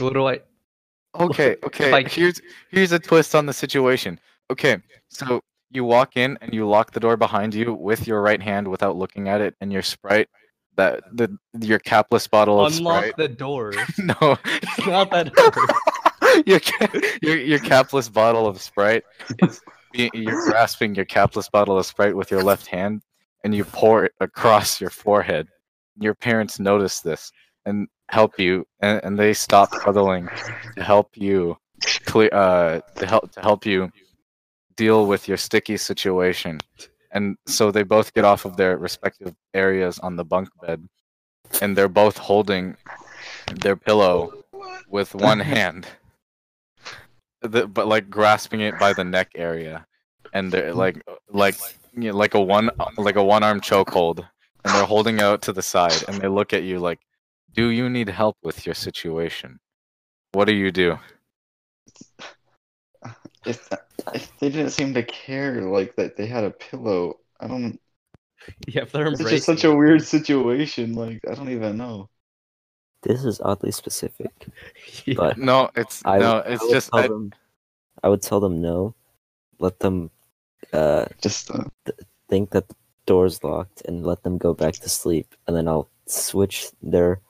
[0.00, 0.40] What do I?
[1.20, 1.92] Okay, okay.
[1.92, 4.18] I- Here's here's a twist on the situation.
[4.50, 8.40] Okay, so you walk in and you lock the door behind you with your right
[8.40, 10.28] hand without looking at it, and your sprite
[10.76, 12.86] that the your capless bottle of Sprite.
[12.86, 13.16] Unlock sprite.
[13.16, 13.72] the door.
[13.98, 16.46] No, It's not that hard.
[16.46, 19.04] your, ca- your your capless bottle of Sprite
[19.42, 19.60] is
[19.94, 23.02] you're grasping your capless bottle of Sprite with your left hand
[23.42, 25.48] and you pour it across your forehead.
[25.98, 27.32] Your parents notice this
[27.66, 30.28] and help you, and, and they stop cuddling
[30.76, 31.58] to help you
[32.06, 33.90] clear uh to help to help you
[34.76, 36.60] deal with your sticky situation.
[37.12, 40.86] And so they both get off of their respective areas on the bunk bed,
[41.60, 42.76] and they're both holding
[43.60, 44.44] their pillow
[44.88, 45.86] with one hand,
[47.42, 49.86] the, but like grasping it by the neck area,
[50.32, 51.56] and they're like like
[51.94, 54.18] you know, like a one like a one arm chokehold,
[54.64, 57.00] and they're holding out to the side, and they look at you like,
[57.56, 59.58] "Do you need help with your situation?
[60.32, 60.98] What do you do?"
[63.44, 63.68] If,
[64.14, 67.18] if they didn't seem to care, like that they had a pillow.
[67.40, 67.80] I don't.
[68.68, 69.26] Yeah, if they're embracing.
[69.26, 70.94] It's just such a weird situation.
[70.94, 72.08] Like I don't even know.
[73.02, 74.30] This is oddly specific.
[75.04, 75.14] Yeah.
[75.16, 77.32] but- No, it's I, no, I it's would just I, them,
[78.04, 78.94] I would tell them no.
[79.58, 80.10] Let them
[80.72, 81.64] uh, Just uh,
[82.28, 82.74] think that the
[83.06, 87.20] door's locked and let them go back to sleep, and then I'll switch their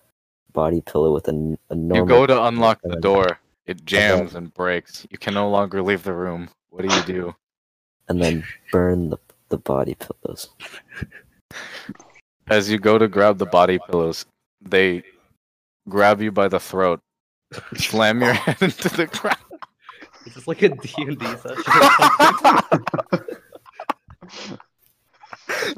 [0.56, 1.96] body pillow with a, n- a normal.
[1.98, 5.06] you go to unlock the and- door, it jams and breaks.
[5.10, 6.48] You can no longer leave the room.
[6.70, 7.34] What do you do?
[8.08, 10.48] and then burn the the body pillows.
[12.48, 14.24] As you go to grab the body pillows,
[14.60, 15.02] they
[15.88, 17.00] grab you by the throat,
[17.76, 19.38] slam your head into the ground.
[20.24, 21.46] Is this like a D&D session?
[21.50, 22.70] or something?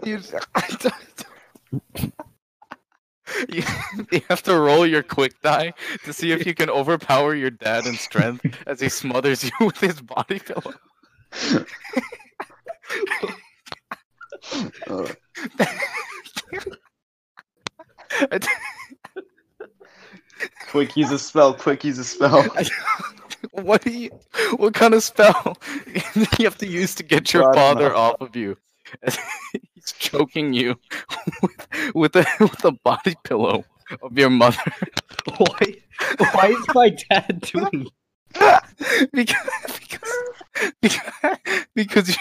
[0.08, 0.18] you,
[0.54, 0.94] I don't-
[4.12, 5.72] you, have to roll your quick die
[6.04, 9.78] to see if you can overpower your dad in strength as he smothers you with
[9.78, 10.74] his body pillow.
[14.88, 15.06] Uh,
[20.68, 21.54] quick, use a spell.
[21.54, 22.44] Quick, use a spell.
[23.52, 24.10] what do you?
[24.56, 25.56] What kind of spell
[26.14, 28.56] you have to use to get your don't father off of you?
[29.74, 30.76] He's choking you
[31.42, 33.64] with with a with a body pillow
[34.02, 34.62] of your mother
[35.36, 35.74] Why?
[36.18, 37.88] Why is my dad doing?
[39.12, 39.36] because
[39.80, 40.22] because
[40.80, 41.00] because
[41.74, 42.16] because you,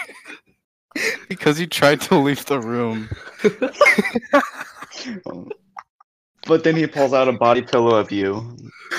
[1.28, 3.08] because you tried to leave the room.
[6.46, 8.56] but then he pulls out a body pillow of you.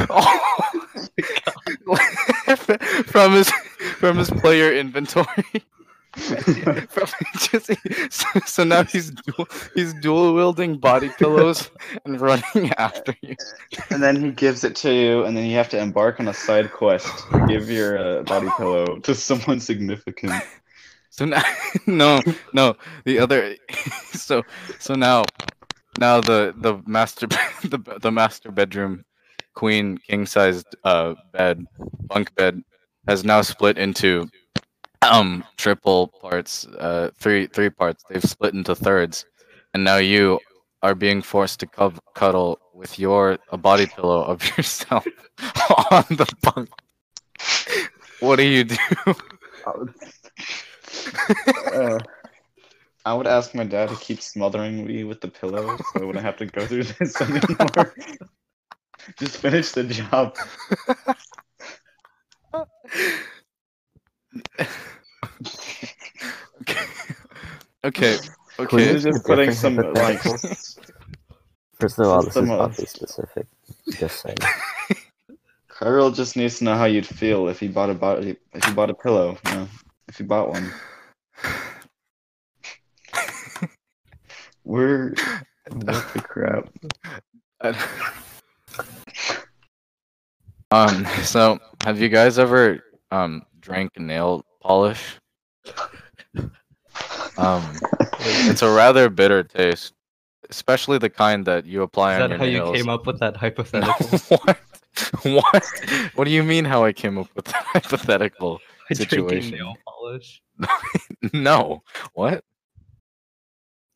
[0.10, 0.72] Oh,
[3.06, 3.50] from his
[3.98, 5.64] from his player inventory.
[6.18, 7.72] Just,
[8.10, 11.70] so, so now he's dual, he's dual wielding body pillows
[12.04, 13.36] and running after you.
[13.92, 16.34] and then he gives it to you, and then you have to embark on a
[16.34, 20.34] side quest to give your uh, body pillow to someone significant.
[21.12, 21.44] So now,
[21.86, 22.22] no,
[22.54, 23.56] no, the other,
[24.12, 24.42] so
[24.80, 25.26] so now,
[26.00, 27.28] now the the master
[27.64, 29.04] the the master bedroom
[29.54, 31.66] queen king sized uh bed
[32.08, 32.62] bunk bed
[33.08, 34.30] has now split into
[35.02, 39.26] um triple parts uh three three parts they've split into thirds
[39.74, 40.40] and now you
[40.82, 45.06] are being forced to cov- cuddle with your a body pillow of yourself
[45.92, 46.70] on the bunk
[48.20, 48.76] what do you do
[51.74, 52.00] Uh,
[53.06, 56.26] I would ask my dad to keep smothering me with the pillow so I wouldn't
[56.26, 57.94] have to go through this anymore.
[59.18, 60.36] Just finish the job.
[67.86, 68.18] okay
[68.60, 70.22] okay You're is just putting some like.
[71.80, 73.48] First of all, this is System of- specific.
[73.92, 74.38] Just saying.
[75.70, 78.74] Kyril just needs to know how you'd feel if he bought a body if he
[78.74, 79.68] bought a pillow, you know,
[80.10, 80.72] if he bought one.
[84.66, 85.14] We're
[85.72, 86.70] what the crap.
[90.72, 95.18] um so have you guys ever um drank nail polish
[97.40, 97.80] um
[98.50, 99.94] it's a rather bitter taste
[100.50, 103.20] especially the kind that you apply Is on that your how you came up with
[103.20, 104.08] that hypothetical?
[104.30, 104.58] what
[105.24, 105.64] what
[106.16, 109.52] what do you mean how i came up with that hypothetical Drinking situation.
[109.58, 110.42] nail polish.
[111.34, 112.44] no what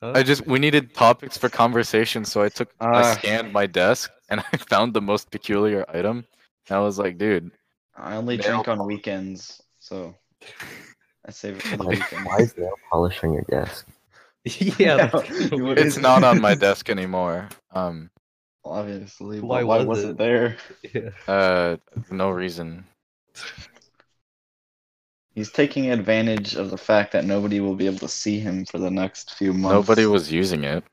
[0.04, 3.16] I just we needed topics for conversation, so I took I Ah.
[3.16, 6.26] scanned my desk and I found the most peculiar item.
[6.68, 7.52] And I was like, dude,
[7.96, 10.14] I only drink on weekends, so
[11.26, 12.26] I save it for the Why, weekend.
[12.26, 13.88] why is nail polish on your desk?
[14.46, 17.50] yeah, that's it's not on my desk anymore.
[17.72, 18.10] Um,
[18.66, 20.10] Obviously, Why why was was it?
[20.12, 20.58] it there?
[20.94, 21.10] yeah.
[21.28, 21.78] uh,
[22.12, 22.86] no reason.
[25.36, 28.78] He's taking advantage of the fact that nobody will be able to see him for
[28.78, 29.74] the next few months.
[29.74, 30.84] Nobody was using it.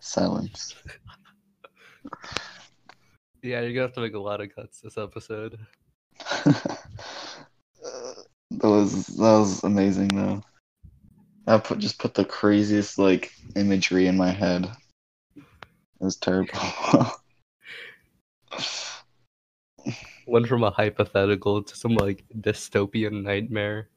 [0.00, 0.74] silence.
[3.42, 5.58] Yeah, you're gonna have to make a lot of cuts this episode.
[8.50, 10.42] that was that was amazing though.
[11.46, 14.64] I put just put the craziest like imagery in my head.
[15.36, 15.42] It
[16.00, 16.58] was terrible.
[20.26, 23.88] Went from a hypothetical to some like dystopian nightmare.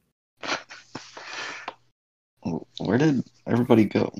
[2.80, 4.13] Where did everybody go?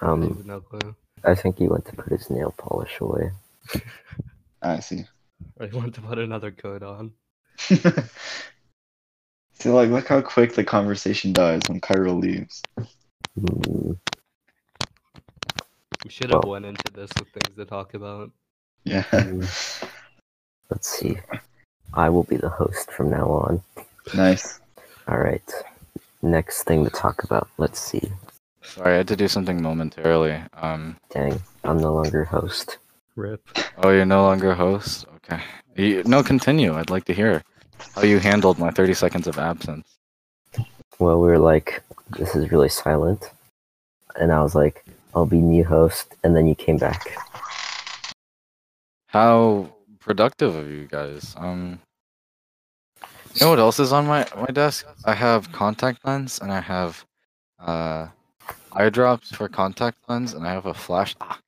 [0.00, 0.94] I Um, have no clue.
[1.24, 3.32] I think he went to put his nail polish away.
[4.62, 5.04] I see.
[5.60, 7.12] He went to put another coat on.
[9.54, 12.62] see, like, look how quick the conversation dies when Kyril leaves.
[13.38, 13.92] Hmm,
[16.04, 16.52] We should have Well.
[16.52, 18.30] went into this with things to talk about.
[18.84, 19.02] Yeah.
[19.10, 19.44] hmm.
[20.70, 21.18] Let's see.
[21.94, 23.62] I will be the host from now on.
[24.14, 24.60] nice.
[25.08, 25.42] All right.
[26.22, 27.48] Next thing to talk about.
[27.58, 28.12] Let's see.
[28.62, 30.42] Sorry, I had to do something momentarily.
[30.54, 32.76] Um, Dang, I'm no longer host.
[33.16, 33.40] Rip.
[33.82, 35.06] oh, you're no longer host.
[35.16, 35.42] Okay.
[35.78, 36.74] You, no, continue.
[36.74, 37.44] I'd like to hear
[37.94, 39.86] how you handled my 30 seconds of absence.
[40.98, 41.84] Well, we were like,
[42.18, 43.30] this is really silent.
[44.16, 46.16] And I was like, I'll be new host.
[46.24, 47.16] And then you came back.
[49.06, 51.36] How productive of you guys.
[51.38, 51.78] Um,
[53.34, 54.84] you know what else is on my my desk?
[55.04, 57.04] I have contact lens and I have
[57.60, 58.08] uh
[58.72, 61.14] eye drops for contact lens and I have a flash.
[61.20, 61.38] Ah,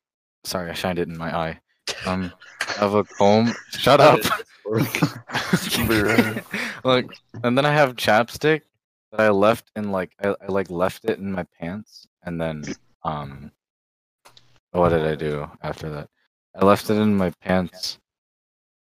[0.44, 1.60] sorry, I shined it in my eye.
[2.06, 2.32] Um,
[2.68, 3.52] I have a comb.
[3.70, 4.20] Shut up.
[6.84, 8.62] Look, and then I have chapstick
[9.10, 12.62] that I left in like I, I like left it in my pants and then
[13.02, 13.50] um
[14.72, 16.08] what did I do after that?
[16.54, 17.98] I left it in my pants,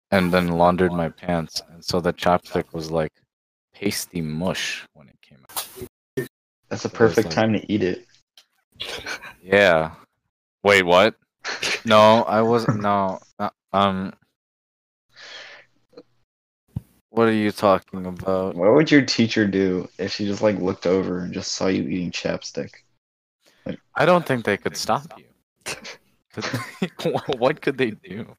[0.09, 3.13] and then laundered my pants, and so the chapstick was like
[3.73, 5.67] pasty mush when it came out.
[6.69, 8.07] That's a It was perfect like- time to eat it.
[9.43, 9.91] Yeah.
[10.63, 11.13] Wait, what?
[11.85, 12.81] No, I wasn't.
[12.81, 13.19] No.
[13.39, 14.13] uh, Um.
[17.09, 18.55] What are you talking about?
[18.55, 21.83] What would your teacher do if she just like looked over and just saw you
[21.83, 22.71] eating chapstick?
[23.95, 25.25] I don't think they could stop you.
[27.37, 28.35] What could they do?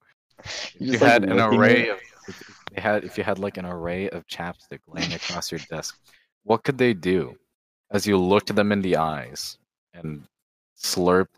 [0.78, 3.56] You you just, like, had an array of if they had if you had like
[3.56, 5.98] an array of chapstick laying across your desk
[6.44, 7.36] what could they do
[7.90, 9.58] as you looked them in the eyes
[9.94, 10.24] and
[10.78, 11.28] slurp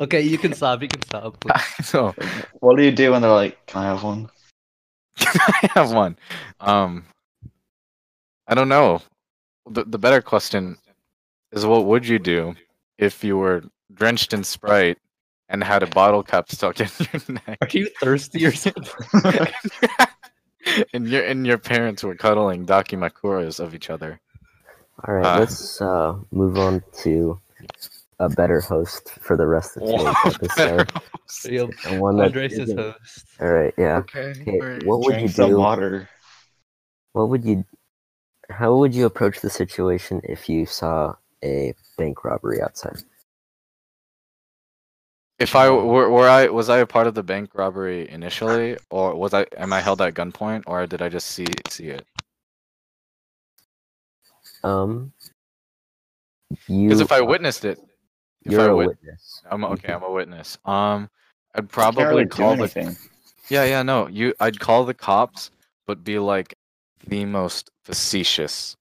[0.00, 0.82] Okay, you can stop.
[0.82, 1.42] You can stop.
[1.82, 2.14] so
[2.60, 4.28] What do you do when they're like, "Can I have one?"
[5.18, 6.16] Can i have one
[6.60, 7.04] um
[8.46, 9.02] i don't know
[9.68, 10.76] the, the better question
[11.50, 12.54] is what would you do
[12.98, 14.96] if you were drenched in sprite
[15.48, 19.48] and had a bottle cap stuck in your neck Are you thirsty or something?
[20.94, 24.20] and your and your parents were cuddling dakimakuras of each other.
[25.06, 27.40] All right, Uh, let's uh, move on to
[28.18, 30.92] a better host for the rest of today's episode.
[31.44, 33.26] Yo, And one Andres is host.
[33.40, 34.02] All right, yeah.
[34.02, 34.34] okay.
[34.40, 35.56] Okay, what would you Drink some do?
[35.56, 36.08] water.
[37.12, 37.64] What would you?
[38.50, 41.14] How would you approach the situation if you saw
[41.44, 43.02] a bank robbery outside?
[45.38, 49.14] If I were, were I was I a part of the bank robbery initially, or
[49.14, 52.06] was I am I held at gunpoint, or did I just see see it?
[54.64, 55.12] Um.
[56.66, 57.78] Because if I witnessed it,
[58.44, 59.42] if you're I a wit- witness.
[59.50, 59.92] I'm okay.
[59.94, 60.58] I'm a witness.
[60.64, 61.08] Um,
[61.54, 62.96] I'd probably can't really do call the anything.
[63.48, 65.50] yeah yeah no you I'd call the cops,
[65.86, 66.54] but be like
[67.06, 68.76] the most facetious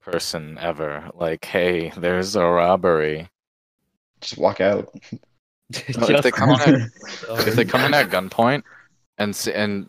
[0.00, 1.08] person ever.
[1.14, 3.28] Like, hey, there's a robbery.
[4.20, 4.92] Just walk out.
[4.92, 5.70] No,
[6.08, 6.90] if they come in at,
[7.46, 8.62] if they come in at gunpoint
[9.18, 9.86] and and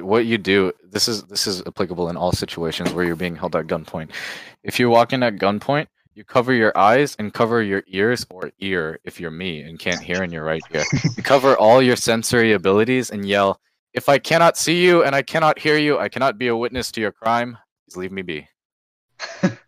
[0.00, 3.54] what you do this is this is applicable in all situations where you're being held
[3.54, 4.10] at gunpoint
[4.62, 8.50] if you walk in at gunpoint you cover your eyes and cover your ears or
[8.60, 10.84] ear if you're me and can't hear in your right ear
[11.16, 13.60] you cover all your sensory abilities and yell
[13.92, 16.90] if i cannot see you and i cannot hear you i cannot be a witness
[16.92, 17.58] to your crime
[17.88, 18.48] please leave me be
[19.42, 19.58] and,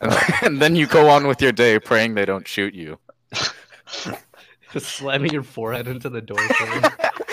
[0.42, 2.98] and then you go on with your day praying they don't shoot you
[4.72, 6.38] just slamming your forehead into the door.
[6.38, 6.82] frame.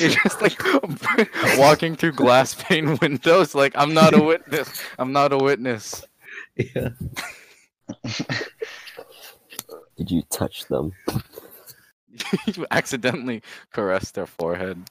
[0.00, 0.58] You're just like
[1.58, 4.82] walking through glass pane windows, like I'm not a witness.
[4.98, 6.04] I'm not a witness.
[6.56, 6.90] yeah.
[9.96, 10.92] Did you touch them?
[12.46, 14.82] you accidentally caress their forehead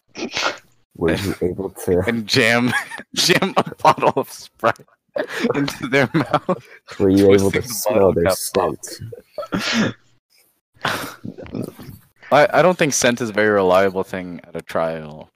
[0.95, 2.03] Were you able to?
[2.07, 2.71] and jam
[3.15, 4.85] jam a bottle of Sprite
[5.55, 6.63] into their mouth.
[6.99, 9.01] Were you able to the smell their cap scent?
[12.31, 15.29] I, I don't think scent is a very reliable thing at a trial.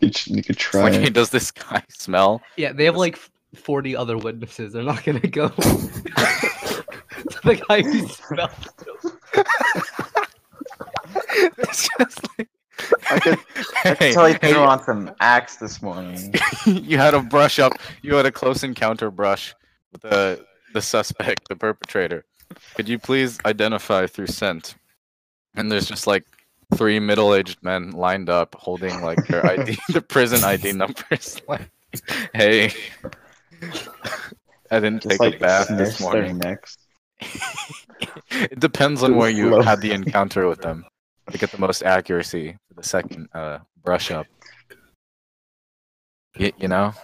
[0.00, 2.40] You, you could It's like, hey, does this guy smell?
[2.56, 3.18] Yeah, they have like
[3.54, 4.72] 40 other witnesses.
[4.72, 5.48] They're not gonna go.
[7.44, 8.50] the guy who smelled.
[11.32, 12.48] It's just like
[13.10, 13.38] I could,
[13.84, 16.34] I could Hey, tell you hey, threw on some axe this morning.
[16.66, 17.72] you had a brush up.
[18.02, 19.54] You had a close encounter brush
[19.92, 22.24] with the the suspect, the perpetrator.
[22.74, 24.76] Could you please identify through scent?
[25.54, 26.24] And there's just like
[26.74, 31.40] three middle-aged men lined up, holding like their ID, the prison ID numbers.
[31.48, 31.68] Like,
[32.32, 32.72] hey,
[34.70, 36.38] I didn't Just take like a bath this morning.
[36.38, 36.78] Next.
[38.30, 39.62] it depends on where you slow.
[39.62, 40.84] had the encounter with them
[41.32, 44.26] to get the most accuracy for the second uh, brush up.
[46.38, 46.94] Y- you know.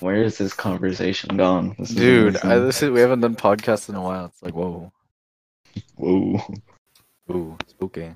[0.00, 1.74] Where is this conversation gone?
[1.78, 2.66] This Dude, I, amazing.
[2.66, 4.26] this is, we haven't done podcasts in a while.
[4.26, 4.92] It's like, whoa,
[5.96, 6.40] Whoa.
[7.30, 8.14] ooh, spooky.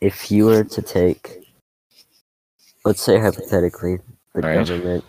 [0.00, 1.44] If you were to take,
[2.84, 3.98] let's say hypothetically,
[4.34, 4.66] the Alright.
[4.66, 5.04] government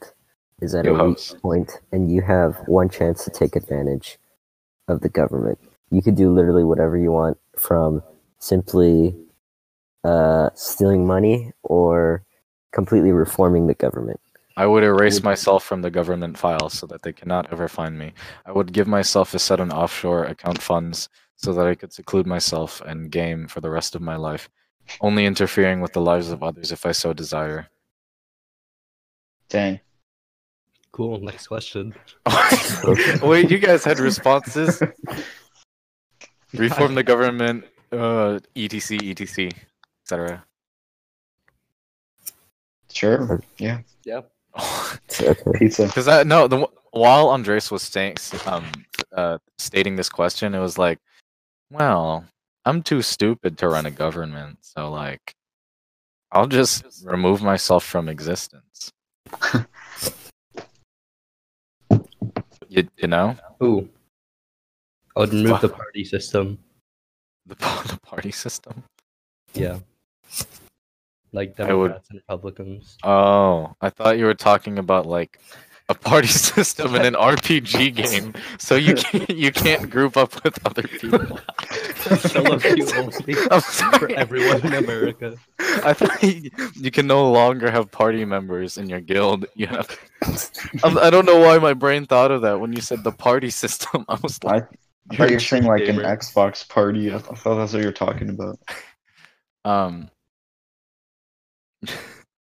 [0.61, 1.41] is at Yo, a weak host.
[1.41, 4.17] point and you have one chance to take advantage
[4.87, 5.59] of the government.
[5.91, 8.01] You could do literally whatever you want from
[8.39, 9.15] simply
[10.03, 12.23] uh, stealing money or
[12.71, 14.19] completely reforming the government.
[14.57, 17.97] I would erase Would- myself from the government files so that they cannot ever find
[17.97, 18.13] me.
[18.45, 22.27] I would give myself a set on offshore account funds so that I could seclude
[22.27, 24.49] myself and game for the rest of my life,
[24.99, 27.69] only interfering with the lives of others if I so desire.
[29.49, 29.79] Dang.
[30.91, 31.19] Cool.
[31.21, 31.93] Next question.
[33.21, 34.81] Wait, you guys had responses?
[36.53, 39.49] Reform the government, uh, etc, etc,
[40.03, 40.45] etc.
[42.91, 43.41] Sure.
[43.57, 43.79] Yeah.
[44.03, 44.30] Yep.
[44.57, 45.35] Okay.
[45.55, 45.87] Pizza.
[45.87, 48.65] Because I no the while Andres was saying, um,
[49.15, 50.99] uh, stating this question, it was like,
[51.71, 52.25] well,
[52.65, 55.33] I'm too stupid to run a government, so like,
[56.31, 58.91] I'll just remove myself from existence.
[62.67, 63.87] you, you know Ooh.
[65.15, 66.57] I would remove the party system.
[67.45, 67.55] the
[67.87, 68.83] the party system.
[69.53, 69.79] Yeah.
[71.33, 72.97] Like I would- Democrats and Republicans.
[73.03, 75.39] Oh, I thought you were talking about like
[75.89, 80.57] a party system in an RPG game, so you can't, you can't group up with
[80.65, 81.39] other people.
[82.17, 85.35] Solo queue only I'm for everyone in America.
[85.59, 89.45] I thought you, you can no longer have party members in your guild.
[89.55, 89.87] You have.
[90.83, 93.49] I'm- I don't know why my brain thought of that when you said the party
[93.49, 94.03] system.
[94.09, 94.63] I was like,
[95.11, 95.95] I thought you a were saying true like an.
[95.97, 97.13] Xbox party.
[97.13, 98.59] I thought that's what you're talking about.
[99.65, 100.11] um, just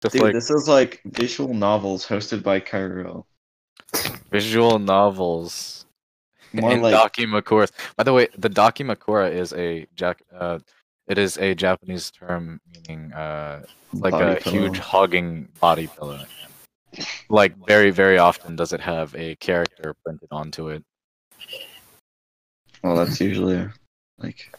[0.01, 3.27] Dude, like this is like visual novels hosted by Kyril.
[4.31, 5.85] visual novels.
[6.53, 7.71] More in like Dakimakura.
[7.97, 10.23] By the way, the Dakimakura is a Jack.
[10.35, 10.59] Uh,
[11.07, 14.57] it is a Japanese term meaning uh, like body a pillow.
[14.57, 16.25] huge hogging body pillow.
[17.29, 20.83] Like very, very often does it have a character printed onto it.
[22.83, 23.69] Well, that's usually
[24.19, 24.57] like.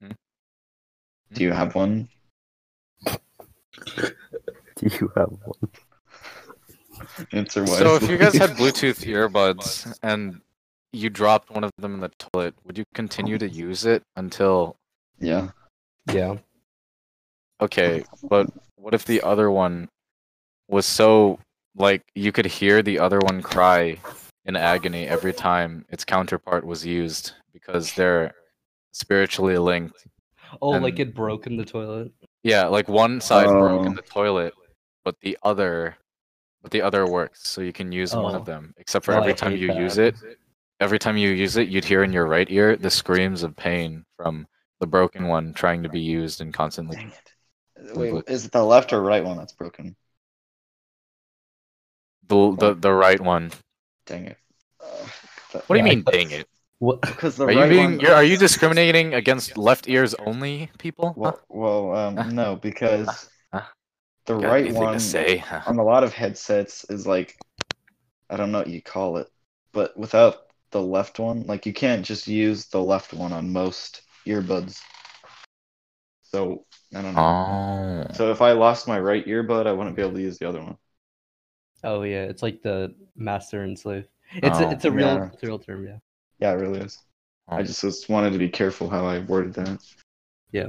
[0.00, 0.12] Hmm?
[1.32, 2.08] Do you have one?
[4.76, 5.70] Do you have one?
[7.32, 7.78] Answer wisely.
[7.78, 10.40] So if you guys had Bluetooth earbuds and
[10.92, 14.76] you dropped one of them in the toilet, would you continue to use it until
[15.20, 15.50] yeah,
[16.12, 16.36] Yeah.
[17.60, 19.88] okay, but what if the other one
[20.68, 21.38] was so
[21.76, 23.98] like you could hear the other one cry
[24.44, 28.32] in agony every time its counterpart was used because they're
[28.92, 30.06] spiritually linked.
[30.62, 32.12] Oh, like it broke in the toilet.
[32.48, 33.94] Yeah, like one side broke in Oh.
[33.94, 34.54] the toilet,
[35.04, 35.96] but the other
[36.62, 38.38] but the other works, so you can use one Oh.
[38.38, 38.74] of them.
[38.78, 40.16] Except for Oh, I every time hate you use it,
[40.80, 44.04] every time you use it, you'd hear in your right ear the screams of pain
[44.16, 44.48] from
[44.80, 46.96] the broken one trying to be used and constantly.
[46.96, 47.96] Dang it.
[47.96, 49.94] Wait, is it the left or right one that's broken?
[52.26, 53.52] The the, the right one.
[54.06, 54.38] Dang it.
[54.80, 55.06] Uh,
[55.66, 56.48] What do you mean, dang it?
[56.78, 57.00] What?
[57.06, 57.98] Because the Are you right being?
[57.98, 58.00] one.
[58.00, 61.18] You're, are you discriminating against left ears only people?
[61.22, 61.32] Huh?
[61.48, 63.30] Well, well, um, no, because
[64.26, 65.44] the Got right one to say?
[65.66, 67.36] On a lot of headsets is like,
[68.30, 69.28] I don't know what you call it,
[69.72, 70.36] but without
[70.70, 74.86] the left one, like you can't just use the left one on most earbuds.
[76.22, 77.22] So I don't know.
[77.22, 78.06] Oh.
[78.12, 80.62] So if I lost my right earbud, I wouldn't be able to use the other
[80.62, 80.78] one.
[81.84, 84.06] Oh yeah, it's like the master and slave.
[84.42, 85.30] It's a, Oh, it's a real yeah.
[85.32, 85.98] it's a real term, yeah.
[86.38, 86.98] Yeah, it really is.
[87.48, 87.62] I Oh.
[87.62, 89.80] just wanted to be careful how I worded that.
[90.52, 90.68] Yeah.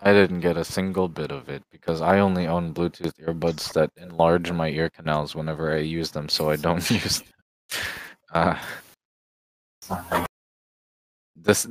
[0.00, 3.90] I didn't get a single bit of it because I only own Bluetooth earbuds that
[3.96, 7.28] enlarge my ear canals whenever I use them, so I don't use them.
[8.32, 8.58] Uh,
[11.36, 11.66] this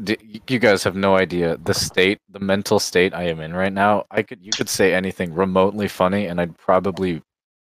[0.48, 4.06] you guys have no idea the state, the mental state I am in right now.
[4.12, 7.22] I could you could say anything remotely funny, and I'd probably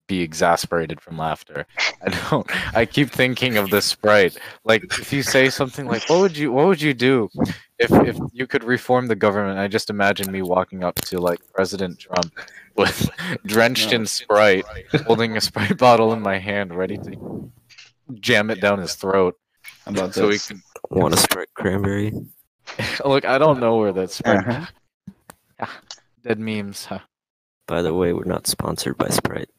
[0.10, 1.66] be exasperated from laughter.
[2.06, 2.76] I don't.
[2.76, 4.38] I keep thinking of this sprite.
[4.66, 7.30] Like if you say something like, "What would you What would you do
[7.78, 11.40] if if you could reform the government?" I just imagine me walking up to like
[11.54, 12.34] President Trump
[12.76, 13.10] with
[13.46, 14.66] drenched in Sprite,
[15.06, 17.52] holding a Sprite bottle in my hand, ready to
[18.16, 19.38] jam it down his throat.
[19.86, 20.48] How about So we this?
[20.50, 22.12] can Want a Sprite cranberry?
[23.06, 23.24] look.
[23.26, 24.48] I don't know where that Sprite.
[24.48, 25.66] Uh-huh.
[26.24, 26.86] Dead memes.
[26.86, 27.00] huh.
[27.68, 29.50] By the way, we're not sponsored by Sprite.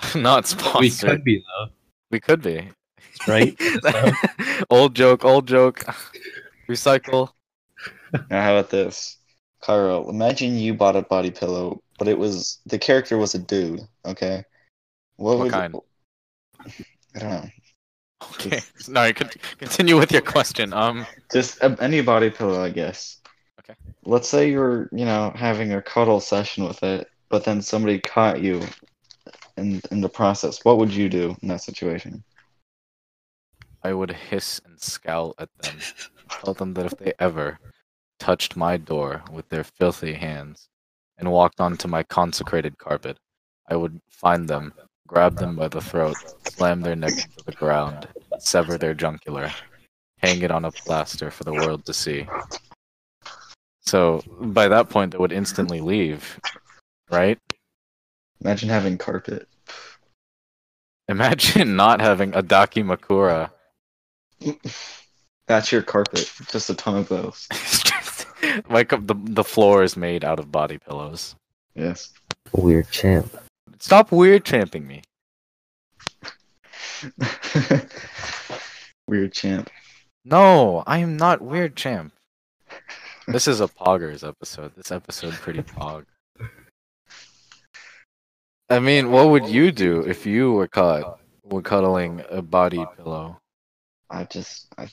[0.14, 0.80] Not sponsored.
[0.80, 1.66] We could be though,
[2.10, 2.68] We could be.
[3.26, 3.56] right?
[4.70, 5.24] old joke.
[5.24, 5.84] Old joke.
[6.68, 7.30] Recycle.
[8.30, 9.18] Now, how about this?
[9.62, 13.80] Kyril, imagine you bought a body pillow, but it was the character was a dude,
[14.06, 14.44] okay?
[15.16, 15.74] What, What would kind?
[17.14, 17.48] I don't know.
[18.34, 18.60] Okay.
[18.88, 20.72] No, you could continue with your question.
[20.72, 21.06] Um.
[21.32, 23.20] Just any body pillow, I guess.
[23.60, 23.74] Okay.
[24.04, 28.40] Let's say you're, you know, having a cuddle session with it, but then somebody caught
[28.40, 28.62] you
[29.58, 30.64] in in the process.
[30.64, 32.24] What would you do in that situation?
[33.82, 35.76] I would hiss and scowl at them,
[36.42, 37.58] tell them that if they ever
[38.18, 40.68] touched my door with their filthy hands
[41.16, 43.16] and walked onto my consecrated carpet,
[43.68, 44.74] I would find them,
[45.06, 49.52] grab them by the throat, slam their neck into the ground, sever their jugular,
[50.18, 52.26] hang it on a plaster for the world to see.
[53.80, 56.40] So by that point, they would instantly leave,
[57.10, 57.38] right?
[58.40, 59.48] Imagine having carpet.
[61.08, 63.50] Imagine not having a Dakimakura.
[65.46, 66.30] That's your carpet.
[66.50, 67.48] Just a ton of those.
[68.70, 71.34] like the the floor is made out of body pillows.
[71.74, 72.12] Yes.
[72.52, 73.34] Weird champ.
[73.78, 75.02] Stop weird champing me.
[79.08, 79.70] Weird champ.
[80.26, 82.12] No, I am not weird, champ.
[83.26, 84.72] This is a poggers episode.
[84.76, 86.04] This episode pretty pog.
[88.70, 93.38] I mean, what would you do if you were caught were cuddling a body pillow?
[94.10, 94.88] I just I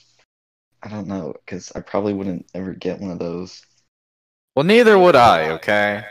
[0.82, 3.62] I don't know because I probably wouldn't ever get one of those.
[4.54, 5.50] Well, neither would I.
[5.50, 6.04] Okay.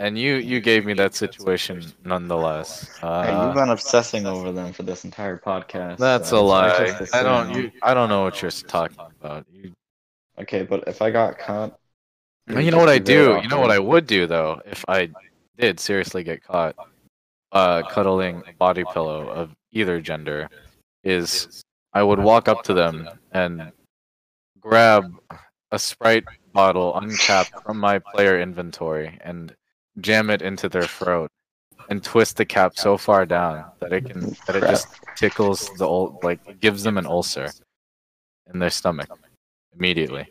[0.00, 2.98] And you you gave me that situation nonetheless.
[2.98, 5.98] Hey, Uh, you've been obsessing over them for this entire podcast.
[5.98, 7.06] that's so a lie.
[7.12, 7.54] I don't.
[7.54, 9.46] You, I don't know what you're talking about.
[9.52, 9.72] You,
[10.38, 11.78] Okay, but if I got caught, it
[12.48, 13.40] Well, would you know what I do?
[13.42, 15.08] You know what I would do though if I
[15.58, 16.76] did seriously get caught
[17.52, 20.48] uh, cuddling a body pillow of either gender
[21.04, 23.72] is I would walk up to them and
[24.60, 25.12] grab
[25.70, 29.54] a Sprite bottle uncapped from my player inventory and
[30.00, 31.30] jam it into their throat
[31.88, 35.86] and twist the cap so far down that it can that it just tickles the
[35.86, 37.50] old like gives them an ulcer
[38.52, 39.08] in their stomach
[39.74, 40.26] immediately.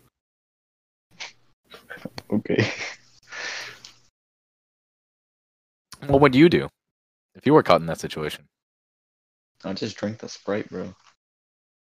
[2.32, 2.69] Okay.
[6.07, 6.69] What would you do
[7.35, 8.47] if you were caught in that situation?
[9.63, 10.93] I just drink the sprite, bro.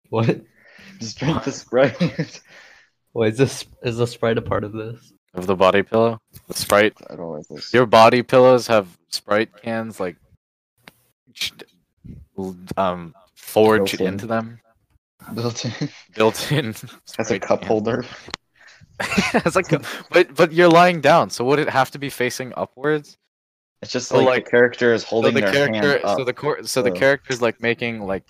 [0.10, 0.42] What?
[1.00, 1.98] Just drink the sprite.
[3.14, 5.12] Wait, is this is the sprite a part of this?
[5.34, 6.20] Of the body pillow?
[6.48, 6.94] The Sprite?
[7.10, 7.74] I don't like this.
[7.74, 10.16] Your body pillows have Sprite cans like
[12.78, 14.08] um forged Built in.
[14.14, 14.60] into them,
[15.34, 15.90] Built in.
[16.14, 16.76] built in.
[17.18, 17.68] Has a cup can.
[17.68, 18.06] holder.
[19.00, 22.54] Has a cup- but but you're lying down, so would it have to be facing
[22.56, 23.18] upwards?
[23.82, 26.18] It's just So, like, like- the character is So holding the their character, hand up.
[26.18, 28.24] so the cor- so the so- character's like making like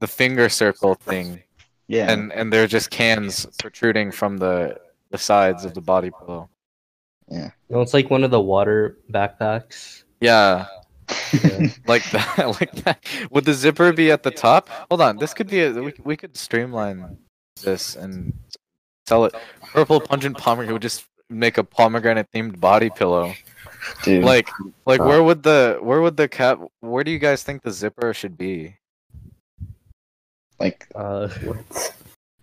[0.00, 1.42] the finger circle thing,
[1.88, 2.10] yeah.
[2.10, 4.78] and and they're just cans protruding from the
[5.10, 6.48] the sides of the body pillow.
[7.28, 7.50] Yeah.
[7.70, 10.04] No, it's like one of the water backpacks.
[10.20, 10.66] Yeah,
[11.32, 11.68] Yeah.
[11.86, 15.48] like that like that would the zipper be at the top hold on this could
[15.48, 17.16] be a we, we could streamline
[17.62, 18.32] this and
[19.06, 19.34] sell it
[19.72, 23.34] purple pungent pomegranate would just make a pomegranate themed body pillow
[24.02, 24.24] Dude.
[24.24, 24.48] like
[24.86, 25.04] like Uh.
[25.04, 28.36] where would the where would the cap where do you guys think the zipper should
[28.38, 28.76] be
[30.60, 31.28] like Uh,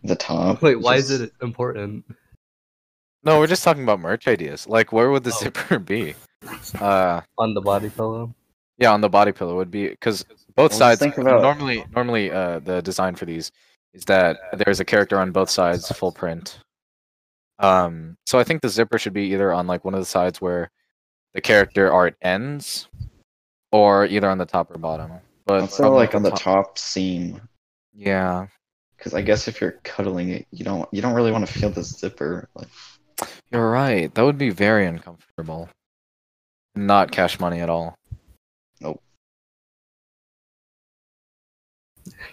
[0.04, 0.62] the top.
[0.62, 2.06] wait, why is it important?
[3.24, 5.40] no we're just talking about merch ideas like where would the Oh.
[5.40, 6.16] zipper be
[6.80, 8.34] uh On the body pillow?
[8.78, 10.26] yeah on the body pillow would be because
[10.56, 13.52] both just sides think about- normally normally uh the design for these
[13.94, 16.60] is that there's a character on both sides full print
[17.60, 20.42] um so i think the zipper should be either on like one of the sides
[20.42, 20.72] where
[21.34, 22.88] the character art ends
[23.72, 25.12] or either on the top or bottom
[25.46, 27.42] but Also, probably like on the top seam.
[27.94, 28.48] yeah
[28.98, 31.70] Because I guess if you're cuddling it, you don't you don't really want to feel
[31.70, 32.48] the zipper.
[32.56, 32.68] Like
[33.52, 35.70] you're right that would be very uncomfortable
[36.76, 37.96] not cash money at all
[38.80, 39.02] Nope.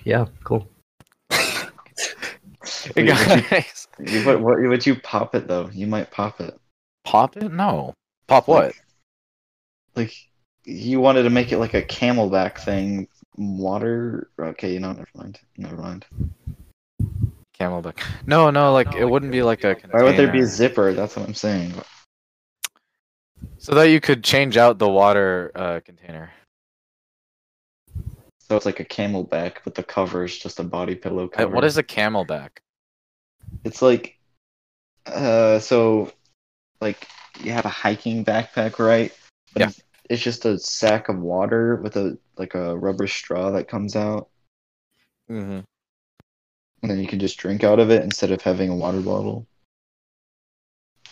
[0.05, 0.67] Yeah, cool.
[1.31, 5.69] Wait, would you, guys you, what, what would you pop it though?
[5.73, 6.59] You might pop it.
[7.05, 7.95] pop it no
[8.27, 8.83] pop what Like-
[9.99, 10.15] Like
[10.65, 13.09] you wanted to make it like a CamelBak thing.
[13.37, 14.31] Water.
[14.39, 15.41] Okay, you know, never mind.
[15.57, 16.07] Never mind.
[17.59, 20.93] CamelBak no no like it wouldn't be like a Why would there be a zipper?
[20.93, 21.75] That's what I'm saying.
[23.59, 26.31] So that you could change out the water uh, container.
[28.39, 31.55] So it's like a CamelBak, but the cover is just a body pillow Uh, cover.
[31.55, 32.51] What is a CamelBak?
[33.65, 34.17] It's like,
[35.07, 36.13] uh, so,
[36.81, 37.07] like
[37.41, 39.13] you have a hiking backpack, right?
[39.53, 39.71] But Yeah.
[40.09, 44.29] It's, just a sack of water with a like a rubber straw that comes out,
[45.31, 45.61] Mm-hmm.
[46.83, 49.47] and then you can just drink out of it instead of having a water bottle.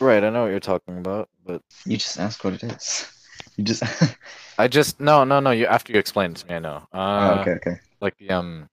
[0.01, 3.11] Right, I know what you're talking about, but You just ask what it is.
[3.57, 3.82] You just.
[4.59, 5.51] I just no, no, no.
[5.51, 6.86] You after you explain it to me, I know.
[6.92, 7.80] Uh, oh, okay, okay.
[8.01, 8.68] Like the um,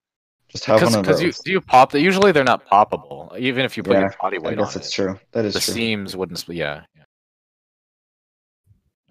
[0.50, 1.22] Just have because one of those.
[1.22, 2.02] you do you pop that.
[2.02, 4.82] Usually they're not poppable, even if you put Yeah, your body weight I guess on
[4.82, 4.94] it's it.
[4.94, 5.20] true.
[5.32, 5.74] That is The true.
[5.74, 6.48] seams wouldn't.
[6.50, 6.84] Yeah.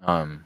[0.03, 0.45] Um.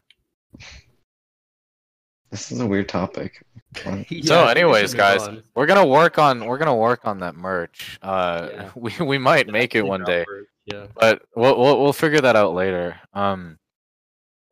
[2.37, 3.43] This is a weird topic.
[3.83, 3.83] What?
[3.83, 5.43] So, Yeah, I think we should anyways, guys, on.
[5.55, 7.99] we're gonna work on we're gonna work on that merch.
[8.01, 8.69] Uh, Yeah.
[8.75, 10.25] we we might make it one day.
[10.65, 10.87] Yeah.
[10.95, 12.99] but we'll, we'll we'll figure that out later.
[13.13, 13.57] Um,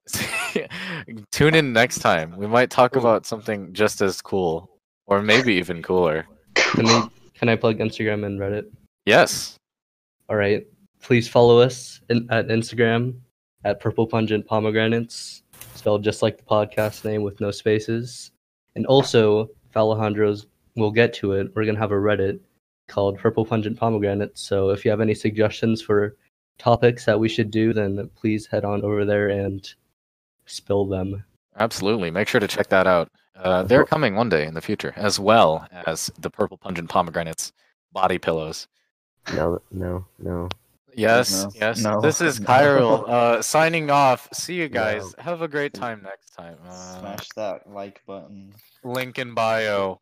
[1.31, 2.35] tune in next time.
[2.37, 3.01] We might talk Cool.
[3.01, 4.69] about something just as cool,
[5.07, 6.25] or maybe even cooler.
[6.55, 7.01] Can, we,
[7.33, 8.65] can I plug Instagram and Reddit?
[9.05, 9.57] Yes.
[10.29, 10.65] All right.
[11.01, 13.19] Please follow us in, at Instagram
[13.63, 15.41] at Purple Pungent Pomegranates,
[15.75, 18.31] spelled just like the podcast name with no spaces.
[18.75, 22.39] And also, if Alejandro's, we'll get to it, we're going to have a Reddit
[22.87, 24.41] called Purple Pungent Pomegranates.
[24.41, 26.15] So if you have any suggestions for
[26.57, 29.67] topics that we should do, then please head on over there and
[30.45, 31.23] spill them.
[31.57, 32.11] Absolutely.
[32.11, 33.09] Make sure to check that out.
[33.35, 37.51] Uh, they're coming one day in the future, as well as the purple pungent pomegranates
[37.91, 38.67] body pillows.
[39.33, 40.49] No, no, no.
[40.97, 41.79] Yes, No, yes.
[41.83, 42.45] no, this is no.
[42.47, 44.29] Kyril uh, signing off.
[44.33, 44.73] See you No.
[44.73, 45.15] guys.
[45.19, 46.57] Have a great time next time.
[46.65, 48.53] Uh, Smash that like button.
[48.83, 49.99] link in bio.